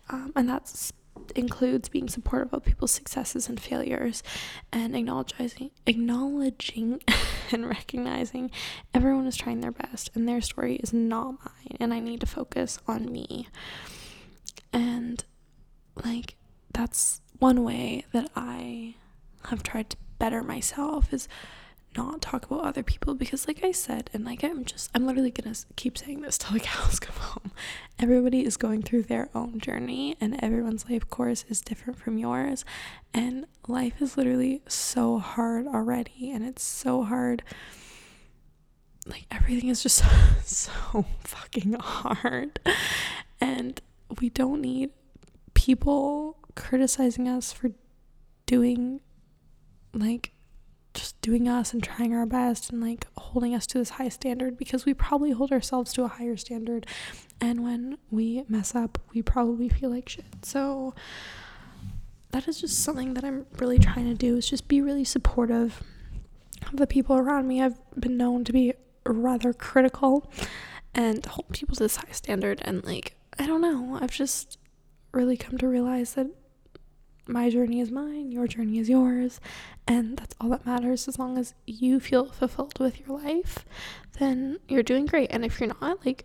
um, 0.08 0.32
and 0.36 0.48
that 0.48 0.92
includes 1.34 1.88
being 1.88 2.08
supportive 2.08 2.54
of 2.54 2.64
people's 2.64 2.92
successes 2.92 3.48
and 3.48 3.58
failures, 3.60 4.22
and 4.72 4.94
acknowledging 4.94 5.70
acknowledging 5.86 7.00
and 7.52 7.68
recognizing 7.68 8.50
everyone 8.94 9.26
is 9.26 9.36
trying 9.36 9.60
their 9.60 9.72
best, 9.72 10.10
and 10.14 10.28
their 10.28 10.40
story 10.40 10.76
is 10.76 10.92
not 10.92 11.32
mine, 11.44 11.76
and 11.80 11.92
I 11.94 12.00
need 12.00 12.20
to 12.20 12.26
focus 12.26 12.78
on 12.86 13.10
me. 13.10 13.48
And 14.72 15.24
like 16.04 16.36
that's 16.72 17.20
one 17.38 17.64
way 17.64 18.04
that 18.12 18.30
I 18.34 18.94
have 19.44 19.62
tried 19.62 19.90
to 19.90 19.96
better 20.18 20.42
myself 20.42 21.12
is 21.12 21.28
not 21.96 22.20
talk 22.20 22.46
about 22.46 22.64
other 22.64 22.82
people 22.82 23.14
because 23.14 23.48
like 23.48 23.64
I 23.64 23.72
said 23.72 24.10
and 24.12 24.24
like 24.24 24.44
I'm 24.44 24.64
just 24.64 24.90
I'm 24.94 25.06
literally 25.06 25.30
gonna 25.30 25.54
keep 25.76 25.96
saying 25.96 26.20
this 26.20 26.36
till 26.38 26.52
the 26.52 26.60
cows 26.64 27.00
come 27.00 27.16
home. 27.16 27.52
Everybody 27.98 28.44
is 28.44 28.56
going 28.56 28.82
through 28.82 29.04
their 29.04 29.28
own 29.34 29.58
journey 29.58 30.16
and 30.20 30.42
everyone's 30.42 30.88
life 30.88 31.08
course 31.08 31.44
is 31.48 31.60
different 31.60 31.98
from 31.98 32.18
yours. 32.18 32.64
And 33.14 33.46
life 33.66 34.00
is 34.00 34.16
literally 34.16 34.62
so 34.68 35.18
hard 35.18 35.66
already 35.66 36.30
and 36.30 36.44
it's 36.44 36.62
so 36.62 37.04
hard. 37.04 37.42
Like 39.06 39.24
everything 39.30 39.70
is 39.70 39.82
just 39.82 40.04
so 40.44 41.04
fucking 41.20 41.74
hard. 41.74 42.60
And 43.40 43.80
we 44.20 44.30
don't 44.30 44.60
need 44.60 44.90
people 45.54 46.36
criticizing 46.58 47.28
us 47.28 47.52
for 47.52 47.70
doing 48.46 49.00
like 49.94 50.32
just 50.92 51.20
doing 51.20 51.48
us 51.48 51.72
and 51.72 51.82
trying 51.82 52.12
our 52.12 52.26
best 52.26 52.70
and 52.70 52.80
like 52.82 53.06
holding 53.16 53.54
us 53.54 53.66
to 53.68 53.78
this 53.78 53.90
high 53.90 54.08
standard 54.08 54.58
because 54.58 54.84
we 54.84 54.92
probably 54.92 55.30
hold 55.30 55.52
ourselves 55.52 55.92
to 55.92 56.02
a 56.02 56.08
higher 56.08 56.36
standard. 56.36 56.86
And 57.40 57.62
when 57.62 57.98
we 58.10 58.42
mess 58.48 58.74
up 58.74 58.98
we 59.14 59.22
probably 59.22 59.68
feel 59.68 59.90
like 59.90 60.08
shit. 60.08 60.24
So 60.42 60.94
that 62.32 62.48
is 62.48 62.60
just 62.60 62.82
something 62.82 63.14
that 63.14 63.24
i'm 63.24 63.46
really 63.58 63.78
trying 63.78 64.04
to 64.04 64.14
do 64.14 64.36
is 64.36 64.50
just 64.50 64.68
be 64.68 64.82
really 64.82 65.04
supportive 65.04 65.82
of 66.66 66.76
the 66.76 66.86
people 66.86 67.16
around 67.16 67.46
me. 67.46 67.62
I've 67.62 67.78
been 67.98 68.16
known 68.16 68.44
to 68.44 68.52
be 68.52 68.74
rather 69.06 69.52
critical 69.52 70.30
and 70.94 71.24
hold 71.24 71.50
people 71.52 71.76
to 71.76 71.84
this 71.84 71.96
high 71.96 72.12
standard. 72.12 72.60
And 72.64 72.84
like 72.84 73.14
i 73.38 73.46
don't 73.46 73.60
know. 73.60 73.98
I've 74.00 74.10
just 74.10 74.58
really 75.12 75.36
come 75.36 75.56
to 75.58 75.68
realize 75.68 76.14
that 76.14 76.26
my 77.28 77.50
journey 77.50 77.80
is 77.80 77.90
mine, 77.90 78.32
your 78.32 78.46
journey 78.46 78.78
is 78.78 78.88
yours, 78.88 79.40
and 79.86 80.16
that's 80.16 80.34
all 80.40 80.48
that 80.50 80.66
matters. 80.66 81.06
As 81.06 81.18
long 81.18 81.36
as 81.38 81.54
you 81.66 82.00
feel 82.00 82.26
fulfilled 82.26 82.78
with 82.80 83.00
your 83.00 83.20
life, 83.20 83.64
then 84.18 84.58
you're 84.68 84.82
doing 84.82 85.06
great. 85.06 85.30
And 85.30 85.44
if 85.44 85.60
you're 85.60 85.72
not, 85.80 86.04
like, 86.06 86.24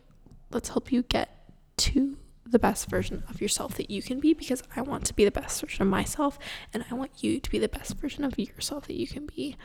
let's 0.51 0.69
help 0.69 0.91
you 0.91 1.03
get 1.03 1.49
to 1.77 2.17
the 2.45 2.59
best 2.59 2.89
version 2.89 3.23
of 3.29 3.41
yourself 3.41 3.75
that 3.75 3.89
you 3.89 4.01
can 4.01 4.19
be 4.19 4.33
because 4.33 4.61
I 4.75 4.81
want 4.81 5.05
to 5.05 5.13
be 5.13 5.25
the 5.25 5.31
best 5.31 5.59
version 5.59 5.81
of 5.81 5.87
myself, 5.87 6.39
and 6.73 6.85
I 6.89 6.93
want 6.93 7.23
you 7.23 7.39
to 7.39 7.49
be 7.49 7.59
the 7.59 7.67
best 7.67 7.95
version 7.97 8.23
of 8.23 8.37
yourself 8.37 8.87
that 8.87 8.99
you 8.99 9.07
can 9.07 9.25
be. 9.25 9.57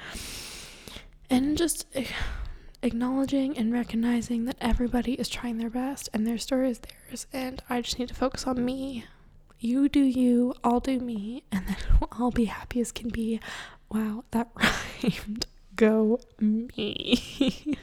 And 1.30 1.56
just 1.58 1.86
acknowledging 2.82 3.58
and 3.58 3.72
recognizing 3.72 4.44
that 4.46 4.56
everybody 4.60 5.14
is 5.14 5.28
trying 5.28 5.58
their 5.58 5.70
best 5.70 6.08
and 6.14 6.26
their 6.26 6.38
story 6.38 6.70
is 6.70 6.80
theirs, 6.80 7.26
and 7.32 7.62
I 7.68 7.80
just 7.82 7.98
need 7.98 8.08
to 8.08 8.14
focus 8.14 8.46
on 8.46 8.64
me 8.64 9.04
you 9.60 9.88
do 9.88 10.00
you, 10.00 10.54
I'll 10.62 10.80
do 10.80 11.00
me, 11.00 11.44
and 11.50 11.66
then 11.66 11.76
we'll 12.00 12.10
all 12.18 12.30
be 12.30 12.46
happy 12.46 12.80
as 12.80 12.92
can 12.92 13.08
be. 13.08 13.40
Wow, 13.90 14.24
that 14.30 14.50
rhymed. 15.02 15.46
Go 15.76 16.20
me. 16.40 17.20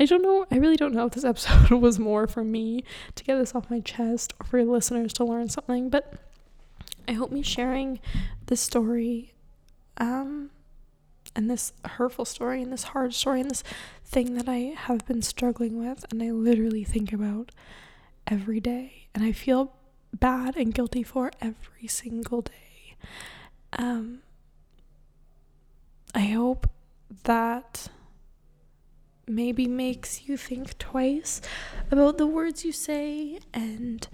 I 0.00 0.04
don't 0.04 0.22
know. 0.22 0.46
I 0.50 0.56
really 0.56 0.76
don't 0.76 0.94
know 0.94 1.06
if 1.06 1.12
this 1.12 1.24
episode 1.24 1.70
was 1.70 1.98
more 1.98 2.26
for 2.26 2.44
me 2.44 2.84
to 3.16 3.24
get 3.24 3.36
this 3.36 3.54
off 3.54 3.70
my 3.70 3.80
chest 3.80 4.32
or 4.40 4.46
for 4.46 4.64
listeners 4.64 5.12
to 5.14 5.24
learn 5.24 5.48
something, 5.48 5.88
but 5.88 6.14
I 7.08 7.12
hope 7.12 7.30
me 7.32 7.42
sharing 7.42 8.00
this 8.46 8.60
story 8.60 9.32
um 9.96 10.50
and 11.34 11.50
this 11.50 11.72
hurtful 11.84 12.24
story 12.24 12.62
and 12.62 12.72
this 12.72 12.84
hard 12.84 13.14
story 13.14 13.40
and 13.40 13.50
this 13.50 13.64
thing 14.04 14.34
that 14.34 14.48
I 14.48 14.74
have 14.76 15.06
been 15.06 15.22
struggling 15.22 15.78
with 15.78 16.04
and 16.10 16.22
I 16.22 16.30
literally 16.30 16.84
think 16.84 17.12
about 17.12 17.50
every 18.26 18.60
day 18.60 19.08
and 19.14 19.24
I 19.24 19.32
feel 19.32 19.74
bad 20.12 20.56
and 20.56 20.72
guilty 20.74 21.02
for 21.02 21.30
every 21.40 21.88
single 21.88 22.42
day. 22.42 22.96
Um, 23.72 24.20
I 26.14 26.26
hope 26.26 26.68
that 27.24 27.88
maybe 29.26 29.66
makes 29.66 30.26
you 30.26 30.36
think 30.36 30.78
twice 30.78 31.40
about 31.90 32.18
the 32.18 32.26
words 32.26 32.64
you 32.64 32.72
say 32.72 33.38
and 33.52 34.08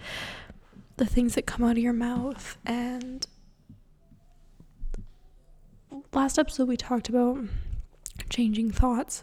the 0.97 1.07
things 1.07 1.35
that 1.35 1.47
come 1.47 1.65
out 1.65 1.73
of 1.73 1.79
your 1.79 1.93
mouth. 1.93 2.57
And 2.67 3.27
last 6.13 6.39
episode, 6.39 6.69
we 6.69 6.77
talked 6.77 7.09
about 7.09 7.39
changing 8.29 8.71
thoughts 8.71 9.23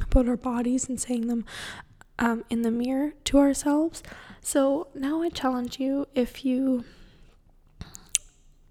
about 0.00 0.28
our 0.28 0.36
bodies 0.36 0.88
and 0.88 1.00
saying 1.00 1.26
them 1.26 1.44
um, 2.18 2.44
in 2.50 2.62
the 2.62 2.70
mirror 2.70 3.12
to 3.24 3.38
ourselves. 3.38 4.02
So 4.42 4.88
now 4.94 5.22
I 5.22 5.28
challenge 5.28 5.78
you 5.78 6.08
if 6.14 6.44
you 6.44 6.84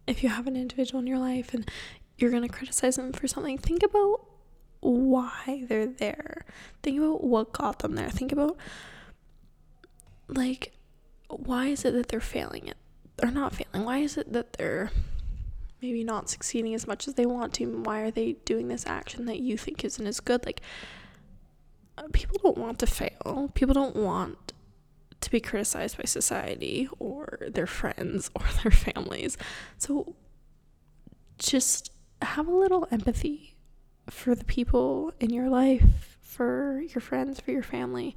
if 0.06 0.22
you 0.22 0.30
have 0.30 0.46
an 0.46 0.58
individual 0.58 1.00
in 1.00 1.08
your 1.08 1.18
life 1.18 1.54
and 1.54 1.70
you're 2.18 2.30
going 2.30 2.44
to 2.44 2.50
criticize 2.50 2.98
them 2.98 3.14
for 3.14 3.28
something, 3.28 3.58
think 3.58 3.82
about 3.82 4.26
why 4.82 5.64
they're 5.68 5.88
there. 5.88 6.46
Think 6.84 7.00
about 7.00 7.24
what 7.24 7.54
got 7.54 7.80
them 7.80 7.96
there. 7.96 8.10
Think 8.10 8.34
about 8.34 8.58
like 10.28 10.74
why 11.30 11.68
is 11.68 11.86
it 11.86 11.94
that 11.94 12.10
they're 12.10 12.20
failing 12.20 12.68
it? 12.68 12.78
They're 13.18 13.32
not 13.32 13.56
failing. 13.56 13.86
Why 13.86 14.00
is 14.00 14.18
it 14.18 14.34
that 14.34 14.54
they're 14.54 14.92
maybe 15.82 16.04
not 16.04 16.30
succeeding 16.30 16.76
as 16.76 16.86
much 16.86 17.08
as 17.08 17.14
they 17.14 17.26
want 17.26 17.54
to? 17.56 17.66
Why 17.66 18.02
are 18.02 18.12
they 18.12 18.34
doing 18.44 18.68
this 18.68 18.86
action 18.86 19.26
that 19.26 19.40
you 19.40 19.58
think 19.58 19.86
isn't 19.86 20.06
as 20.06 20.20
good? 20.20 20.46
Like 20.46 20.60
uh, 21.98 22.04
people 22.12 22.38
don't 22.44 22.58
want 22.58 22.80
to 22.80 22.88
fail. 22.88 23.50
People 23.54 23.74
don't 23.74 23.96
want 23.96 24.52
to 25.22 25.32
be 25.32 25.40
criticized 25.40 25.98
by 25.98 26.04
society 26.04 26.90
or 27.00 27.40
their 27.48 27.68
friends 27.68 28.30
or 28.36 28.44
their 28.64 28.72
families. 28.72 29.38
So 29.78 30.16
just 31.38 31.92
have 32.22 32.48
a 32.48 32.56
little 32.56 32.88
empathy 32.92 33.56
for 34.10 34.36
the 34.36 34.46
people 34.46 35.14
in 35.20 35.32
your 35.32 35.50
life, 35.50 36.18
for 36.22 36.82
your 36.82 37.02
friends, 37.02 37.40
for 37.40 37.52
your 37.52 37.64
family, 37.64 38.16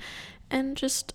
and 0.51 0.77
just 0.77 1.15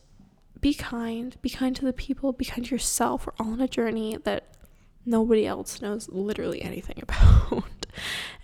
be 0.62 0.74
kind. 0.74 1.36
Be 1.42 1.50
kind 1.50 1.76
to 1.76 1.86
the 1.86 1.94
people, 1.94 2.34
be 2.34 2.46
kind 2.46 2.66
to 2.66 2.76
yourself. 2.76 3.26
We're 3.26 3.34
all 3.40 3.54
on 3.54 3.62
a 3.62 3.68
journey 3.68 4.18
that 4.24 4.56
nobody 5.06 5.46
else 5.46 5.82
knows 5.82 6.10
literally 6.10 6.62
anything 6.62 7.00
about. 7.02 7.86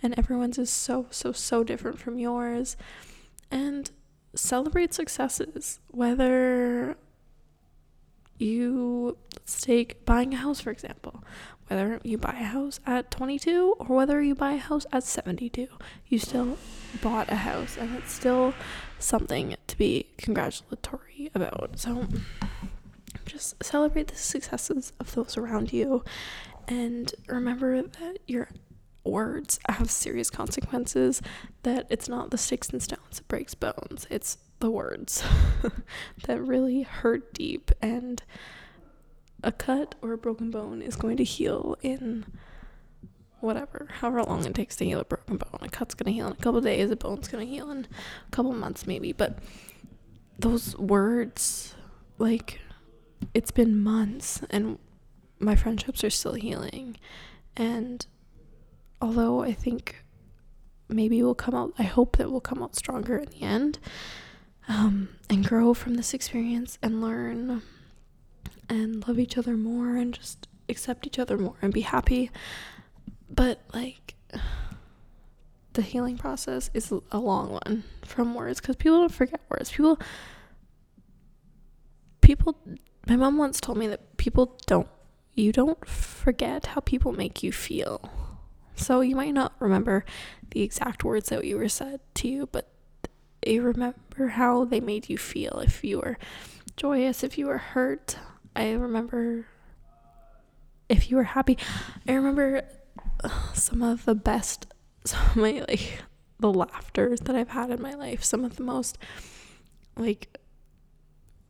and 0.01 0.17
everyone's 0.17 0.57
is 0.57 0.69
so, 0.69 1.07
so, 1.09 1.31
so 1.31 1.63
different 1.63 1.99
from 1.99 2.17
yours. 2.17 2.77
And 3.51 3.91
celebrate 4.33 4.93
successes, 4.93 5.79
whether 5.89 6.97
you 8.37 9.17
let's 9.33 9.61
take 9.61 10.05
buying 10.05 10.33
a 10.33 10.37
house 10.37 10.59
for 10.61 10.71
example. 10.71 11.23
Whether 11.67 11.99
you 12.03 12.17
buy 12.19 12.37
a 12.39 12.45
house 12.45 12.79
at 12.85 13.09
22 13.09 13.75
or 13.79 13.95
whether 13.95 14.21
you 14.21 14.35
buy 14.35 14.53
a 14.53 14.57
house 14.57 14.85
at 14.91 15.03
72 15.03 15.67
you 16.07 16.19
still 16.19 16.57
bought 17.01 17.31
a 17.31 17.35
house 17.35 17.77
and 17.77 17.95
it's 17.95 18.13
still 18.13 18.53
something 18.99 19.55
to 19.65 19.77
be 19.77 20.07
congratulatory 20.17 21.31
about. 21.33 21.79
So 21.79 22.07
just 23.25 23.63
celebrate 23.63 24.07
the 24.07 24.15
successes 24.15 24.93
of 24.99 25.13
those 25.15 25.37
around 25.37 25.73
you 25.73 26.03
and 26.67 27.13
remember 27.27 27.81
that 27.81 28.17
your 28.27 28.49
words 29.05 29.59
have 29.69 29.89
serious 29.89 30.29
consequences 30.29 31.21
that 31.63 31.85
it's 31.89 32.09
not 32.09 32.31
the 32.31 32.37
sticks 32.37 32.69
and 32.69 32.81
stones 32.81 33.17
that 33.17 33.27
breaks 33.27 33.53
bones 33.53 34.07
it's 34.09 34.37
the 34.59 34.69
words 34.69 35.23
that 36.25 36.41
really 36.41 36.83
hurt 36.83 37.33
deep 37.33 37.71
and 37.81 38.23
a 39.43 39.51
cut 39.51 39.95
or 40.01 40.13
a 40.13 40.17
broken 40.17 40.49
bone 40.49 40.81
is 40.81 40.95
going 40.95 41.17
to 41.17 41.23
heal 41.23 41.77
in 41.81 42.25
whatever 43.41 43.87
however 43.99 44.23
long 44.23 44.43
it 44.45 44.55
takes 44.55 44.75
to 44.75 44.85
heal 44.85 44.99
a 44.99 45.05
broken 45.05 45.37
bone 45.37 45.59
a 45.61 45.69
cut's 45.69 45.93
going 45.93 46.11
to 46.11 46.13
heal 46.13 46.27
in 46.27 46.33
a 46.33 46.37
couple 46.37 46.61
days 46.61 46.89
a 46.89 46.95
bone's 46.95 47.27
going 47.27 47.45
to 47.45 47.51
heal 47.51 47.69
in 47.69 47.85
a 48.27 48.31
couple 48.31 48.53
months 48.53 48.87
maybe 48.87 49.11
but 49.11 49.37
those 50.39 50.75
words 50.77 51.75
like 52.17 52.59
it's 53.33 53.51
been 53.51 53.77
months 53.77 54.41
and 54.49 54.79
my 55.39 55.55
friendships 55.55 56.03
are 56.03 56.09
still 56.09 56.33
healing. 56.33 56.97
And 57.55 58.05
although 59.05 59.43
I 59.43 59.53
think 59.53 60.03
maybe 60.89 61.21
we'll 61.21 61.35
come 61.35 61.53
out, 61.53 61.73
I 61.77 61.83
hope 61.83 62.17
that 62.17 62.31
we'll 62.31 62.41
come 62.41 62.63
out 62.63 62.75
stronger 62.75 63.17
in 63.17 63.29
the 63.29 63.43
end 63.43 63.77
um, 64.67 65.09
and 65.29 65.47
grow 65.47 65.75
from 65.75 65.93
this 65.93 66.11
experience 66.11 66.79
and 66.81 67.01
learn 67.01 67.61
and 68.67 69.07
love 69.07 69.19
each 69.19 69.37
other 69.37 69.55
more 69.55 69.95
and 69.95 70.11
just 70.11 70.47
accept 70.67 71.05
each 71.05 71.19
other 71.19 71.37
more 71.37 71.53
and 71.61 71.71
be 71.71 71.81
happy. 71.81 72.31
But 73.29 73.61
like, 73.75 74.15
the 75.73 75.83
healing 75.83 76.17
process 76.17 76.71
is 76.73 76.91
a 77.11 77.19
long 77.19 77.51
one 77.51 77.83
from 78.03 78.33
words 78.33 78.59
because 78.59 78.75
people 78.75 79.01
don't 79.01 79.13
forget 79.13 79.39
words. 79.49 79.69
People, 79.69 79.99
people, 82.21 82.57
my 83.07 83.17
mom 83.17 83.37
once 83.37 83.61
told 83.61 83.77
me 83.77 83.85
that 83.85 84.17
people 84.17 84.57
don't, 84.65 84.87
you 85.35 85.51
don't 85.51 85.87
forget 85.87 86.65
how 86.67 86.81
people 86.81 87.11
make 87.11 87.43
you 87.43 87.51
feel. 87.51 88.09
So 88.75 89.01
you 89.01 89.15
might 89.15 89.33
not 89.33 89.53
remember 89.59 90.05
the 90.51 90.61
exact 90.61 91.03
words 91.03 91.29
that 91.29 91.45
you 91.45 91.57
were 91.57 91.69
said 91.69 91.99
to 92.15 92.27
you, 92.27 92.49
but 92.51 92.69
you 93.45 93.61
remember 93.61 94.27
how 94.27 94.65
they 94.65 94.79
made 94.79 95.09
you 95.09 95.17
feel. 95.17 95.59
If 95.59 95.83
you 95.83 95.99
were 95.99 96.17
joyous, 96.75 97.23
if 97.23 97.37
you 97.37 97.47
were 97.47 97.57
hurt, 97.57 98.17
I 98.55 98.71
remember 98.71 99.47
if 100.89 101.09
you 101.09 101.17
were 101.17 101.23
happy. 101.23 101.57
I 102.07 102.13
remember 102.13 102.63
some 103.53 103.81
of 103.81 104.05
the 104.05 104.15
best, 104.15 104.67
some 105.05 105.21
of 105.29 105.35
my 105.35 105.65
like 105.67 106.03
the 106.39 106.51
laughter 106.51 107.15
that 107.15 107.35
I've 107.35 107.49
had 107.49 107.69
in 107.69 107.81
my 107.81 107.93
life. 107.93 108.23
Some 108.23 108.43
of 108.43 108.57
the 108.57 108.63
most 108.63 108.97
like 109.97 110.37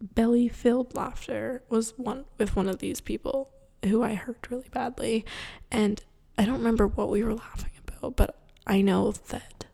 belly 0.02 0.48
filled 0.48 0.96
laughter 0.96 1.64
was 1.70 1.94
one 1.98 2.26
with 2.38 2.56
one 2.56 2.68
of 2.68 2.80
these 2.80 3.02
people 3.02 3.50
who 3.84 4.04
I 4.04 4.16
hurt 4.16 4.48
really 4.50 4.70
badly. 4.72 5.26
And 5.72 6.04
I 6.38 6.45
don't 6.45 6.58
remember 6.58 6.88
what 6.88 7.10
we 7.10 7.24
were 7.24 7.34
laughing 7.34 7.71
about, 7.88 8.15
but 8.15 8.38
I 8.67 8.82
know 8.82 9.13
that 9.30 9.65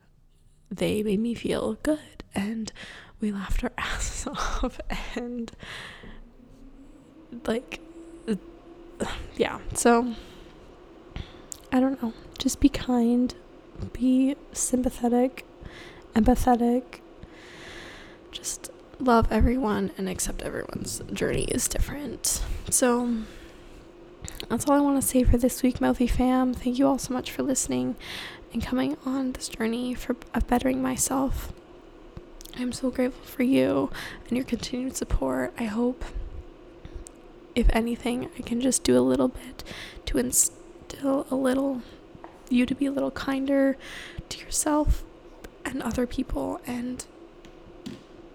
they 0.69 1.03
made 1.03 1.19
me 1.19 1.33
feel 1.33 1.77
good 1.83 2.23
and 2.33 2.71
we 3.19 3.31
laughed 3.31 3.63
our 3.63 3.71
asses 3.77 4.27
off 4.27 4.79
and 5.15 5.51
like 7.45 7.79
yeah 9.35 9.59
so 9.73 10.13
i 11.71 11.79
don't 11.79 12.01
know. 12.03 12.13
Just 12.37 12.59
be 12.59 12.69
kind 12.69 13.33
be 13.93 14.35
sympathetic 14.51 15.45
empathetic. 16.15 16.99
Just 18.31 18.69
love 18.99 19.27
everyone 19.31 19.91
and 19.97 20.07
accept 20.09 20.41
everyone's 20.41 21.01
journey 21.13 21.43
is 21.45 21.67
different. 21.67 22.41
So 22.69 23.17
that's 24.49 24.67
all 24.67 24.75
i 24.75 24.79
want 24.79 25.01
to 25.01 25.07
say 25.07 25.23
for 25.23 25.37
this 25.37 25.63
week 25.63 25.79
mouthy 25.81 26.07
fam. 26.07 26.53
Thank 26.53 26.77
you 26.79 26.87
all 26.87 26.97
so 26.97 27.13
much 27.13 27.31
for 27.31 27.43
listening 27.43 27.95
and 28.53 28.61
coming 28.63 28.97
on 29.05 29.31
this 29.33 29.49
journey 29.49 29.93
for 29.93 30.15
of 30.33 30.47
bettering 30.47 30.81
myself. 30.81 31.51
I'm 32.57 32.71
so 32.73 32.89
grateful 32.91 33.23
for 33.25 33.43
you 33.43 33.89
and 34.27 34.37
your 34.37 34.45
continued 34.45 34.95
support. 34.95 35.53
I 35.57 35.65
hope 35.65 36.03
if 37.55 37.69
anything, 37.69 38.29
I 38.37 38.41
can 38.41 38.61
just 38.61 38.83
do 38.83 38.97
a 38.97 39.01
little 39.01 39.29
bit 39.29 39.63
to 40.07 40.17
instill 40.17 41.27
a 41.29 41.35
little 41.35 41.81
you 42.49 42.65
to 42.65 42.75
be 42.75 42.85
a 42.85 42.91
little 42.91 43.11
kinder 43.11 43.77
to 44.29 44.39
yourself 44.39 45.03
and 45.63 45.81
other 45.81 46.05
people 46.05 46.59
and 46.67 47.05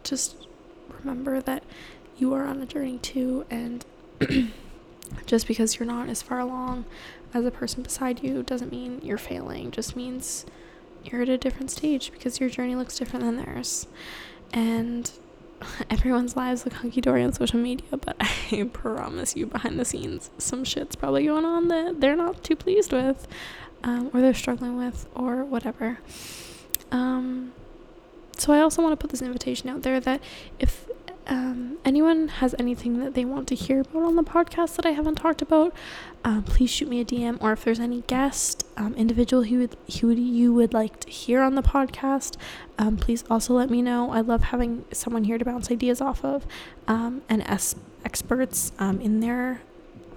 just 0.04 0.46
remember 1.00 1.40
that 1.42 1.62
you 2.16 2.32
are 2.32 2.44
on 2.44 2.62
a 2.62 2.66
journey 2.66 2.98
too 2.98 3.44
and 3.50 3.85
just 5.26 5.46
because 5.46 5.78
you're 5.78 5.86
not 5.86 6.08
as 6.08 6.22
far 6.22 6.38
along 6.38 6.84
as 7.34 7.44
a 7.44 7.50
person 7.50 7.82
beside 7.82 8.22
you 8.22 8.42
doesn't 8.42 8.70
mean 8.70 9.00
you're 9.02 9.18
failing 9.18 9.70
just 9.70 9.96
means 9.96 10.46
you're 11.04 11.22
at 11.22 11.28
a 11.28 11.38
different 11.38 11.70
stage 11.70 12.12
because 12.12 12.40
your 12.40 12.48
journey 12.48 12.74
looks 12.74 12.98
different 12.98 13.24
than 13.24 13.36
theirs 13.36 13.86
and 14.52 15.12
everyone's 15.90 16.36
lives 16.36 16.64
look 16.64 16.74
hunky 16.74 17.00
dory 17.00 17.22
on 17.22 17.32
social 17.32 17.58
media, 17.58 17.86
but 17.90 18.16
I 18.20 18.68
promise 18.72 19.36
you, 19.36 19.46
behind 19.46 19.78
the 19.78 19.84
scenes, 19.84 20.30
some 20.38 20.64
shit's 20.64 20.96
probably 20.96 21.26
going 21.26 21.44
on 21.44 21.68
that 21.68 22.00
they're 22.00 22.16
not 22.16 22.42
too 22.42 22.56
pleased 22.56 22.92
with, 22.92 23.26
um, 23.82 24.10
or 24.12 24.20
they're 24.20 24.34
struggling 24.34 24.76
with, 24.76 25.06
or 25.14 25.44
whatever. 25.44 25.98
Um, 26.92 27.52
so 28.36 28.52
I 28.52 28.60
also 28.60 28.82
want 28.82 28.92
to 28.92 28.96
put 28.96 29.10
this 29.10 29.22
invitation 29.22 29.68
out 29.68 29.82
there 29.82 29.98
that 30.00 30.20
if 30.58 30.88
um, 31.28 31.78
anyone 31.84 32.28
has 32.28 32.54
anything 32.58 33.00
that 33.00 33.14
they 33.14 33.24
want 33.24 33.48
to 33.48 33.54
hear 33.54 33.80
about 33.80 34.04
on 34.04 34.16
the 34.16 34.22
podcast 34.22 34.76
that 34.76 34.86
I 34.86 34.90
haven't 34.90 35.16
talked 35.16 35.42
about, 35.42 35.74
um, 36.24 36.44
please 36.44 36.70
shoot 36.70 36.88
me 36.88 37.00
a 37.00 37.04
DM. 37.04 37.38
Or 37.40 37.52
if 37.52 37.64
there's 37.64 37.80
any 37.80 38.02
guest, 38.02 38.64
um, 38.76 38.94
individual 38.94 39.42
who 39.44 39.58
would 39.58 39.76
who 40.00 40.10
you 40.12 40.54
would 40.54 40.72
like 40.72 41.00
to 41.00 41.10
hear 41.10 41.42
on 41.42 41.54
the 41.54 41.62
podcast, 41.62 42.36
um, 42.78 42.96
please 42.96 43.24
also 43.28 43.54
let 43.54 43.70
me 43.70 43.82
know. 43.82 44.12
I 44.12 44.20
love 44.20 44.44
having 44.44 44.84
someone 44.92 45.24
here 45.24 45.38
to 45.38 45.44
bounce 45.44 45.70
ideas 45.70 46.00
off 46.00 46.24
of, 46.24 46.46
um, 46.86 47.22
and 47.28 47.46
as 47.48 47.74
experts 48.04 48.72
um, 48.78 49.00
in 49.00 49.20
their 49.20 49.62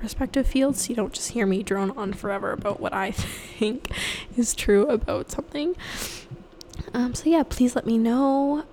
respective 0.02 0.45
fields. 0.45 0.86
So 0.86 0.89
you 0.89 0.95
don't 0.95 1.13
just 1.13 1.32
hear 1.32 1.48
me 1.48 1.63
drone 1.63 1.91
on 1.98 2.13
forever 2.13 2.52
about 2.52 2.80
what 2.80 2.93
I 2.93 3.12
think 3.60 3.89
is 4.38 4.54
true 4.54 4.88
about 4.88 5.32
something. 5.32 5.76
so 6.93 7.24
yeah, 7.26 7.43
please 7.43 7.76
let 7.76 7.88
me 7.88 7.98
know. 7.98 8.63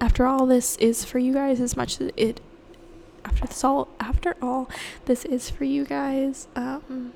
After 0.00 0.26
all 0.26 0.46
this 0.46 0.76
is 0.76 1.04
for 1.04 1.18
you 1.18 1.32
guys 1.32 1.60
as 1.60 1.76
much 1.76 2.00
as 2.00 2.10
it 2.16 2.40
after 3.24 3.46
this 3.46 3.64
all 3.64 3.88
after 4.00 4.36
all 4.40 4.68
this 5.06 5.24
is 5.24 5.50
for 5.50 5.64
you 5.64 5.84
guys 5.84 6.48
um 6.56 7.12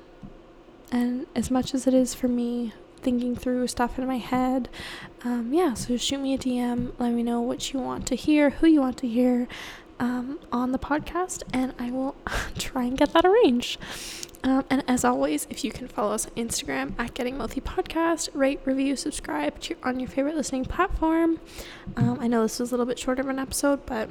and 0.91 1.25
as 1.35 1.49
much 1.49 1.73
as 1.73 1.87
it 1.87 1.93
is 1.93 2.13
for 2.13 2.27
me 2.27 2.73
thinking 3.01 3.35
through 3.35 3.67
stuff 3.67 3.97
in 3.97 4.05
my 4.05 4.17
head 4.17 4.69
um 5.23 5.53
yeah 5.53 5.73
so 5.73 5.97
shoot 5.97 6.19
me 6.19 6.33
a 6.33 6.37
dm 6.37 6.91
let 6.99 7.11
me 7.11 7.23
know 7.23 7.41
what 7.41 7.73
you 7.73 7.79
want 7.79 8.05
to 8.05 8.15
hear 8.15 8.51
who 8.51 8.67
you 8.67 8.79
want 8.79 8.97
to 8.97 9.07
hear 9.07 9.47
um, 9.99 10.39
on 10.51 10.71
the 10.71 10.79
podcast 10.79 11.43
and 11.53 11.73
i 11.79 11.89
will 11.89 12.15
try 12.57 12.83
and 12.83 12.97
get 12.97 13.13
that 13.13 13.25
arranged 13.25 13.79
um, 14.43 14.65
and 14.69 14.83
as 14.87 15.05
always, 15.05 15.47
if 15.49 15.63
you 15.63 15.71
can 15.71 15.87
follow 15.87 16.13
us 16.13 16.25
on 16.25 16.33
Instagram 16.33 16.93
at 16.99 17.13
Getting 17.13 17.37
Mouthy 17.37 17.61
Podcast, 17.61 18.29
rate, 18.33 18.59
review, 18.65 18.95
subscribe 18.95 19.59
to, 19.61 19.75
on 19.83 19.99
your 19.99 20.09
favorite 20.09 20.35
listening 20.35 20.65
platform. 20.65 21.39
Um, 21.95 22.17
I 22.19 22.27
know 22.27 22.43
this 22.43 22.59
was 22.59 22.71
a 22.71 22.73
little 22.73 22.85
bit 22.85 22.99
shorter 22.99 23.21
of 23.21 23.29
an 23.29 23.39
episode, 23.39 23.85
but 23.85 24.09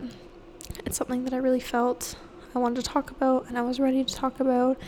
it's 0.86 0.96
something 0.96 1.24
that 1.24 1.34
I 1.34 1.36
really 1.36 1.60
felt 1.60 2.16
I 2.54 2.58
wanted 2.58 2.82
to 2.82 2.90
talk 2.90 3.10
about 3.10 3.46
and 3.48 3.58
I 3.58 3.62
was 3.62 3.78
ready 3.78 4.04
to 4.04 4.14
talk 4.14 4.40
about. 4.40 4.78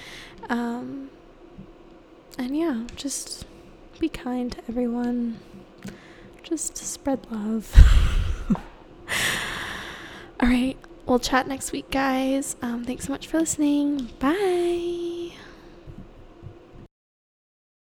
Um, 0.48 1.10
and 2.38 2.56
yeah, 2.56 2.84
just 2.96 3.44
be 3.98 4.08
kind 4.08 4.52
to 4.52 4.58
everyone. 4.68 5.38
Just 6.42 6.76
spread 6.76 7.26
love. 7.30 7.72
All 10.40 10.48
right. 10.48 10.76
We'll 11.06 11.18
chat 11.18 11.46
next 11.46 11.72
week, 11.72 11.90
guys. 11.90 12.56
Um, 12.62 12.84
thanks 12.84 13.06
so 13.06 13.12
much 13.12 13.26
for 13.26 13.38
listening. 13.38 14.08
Bye. 14.18 15.13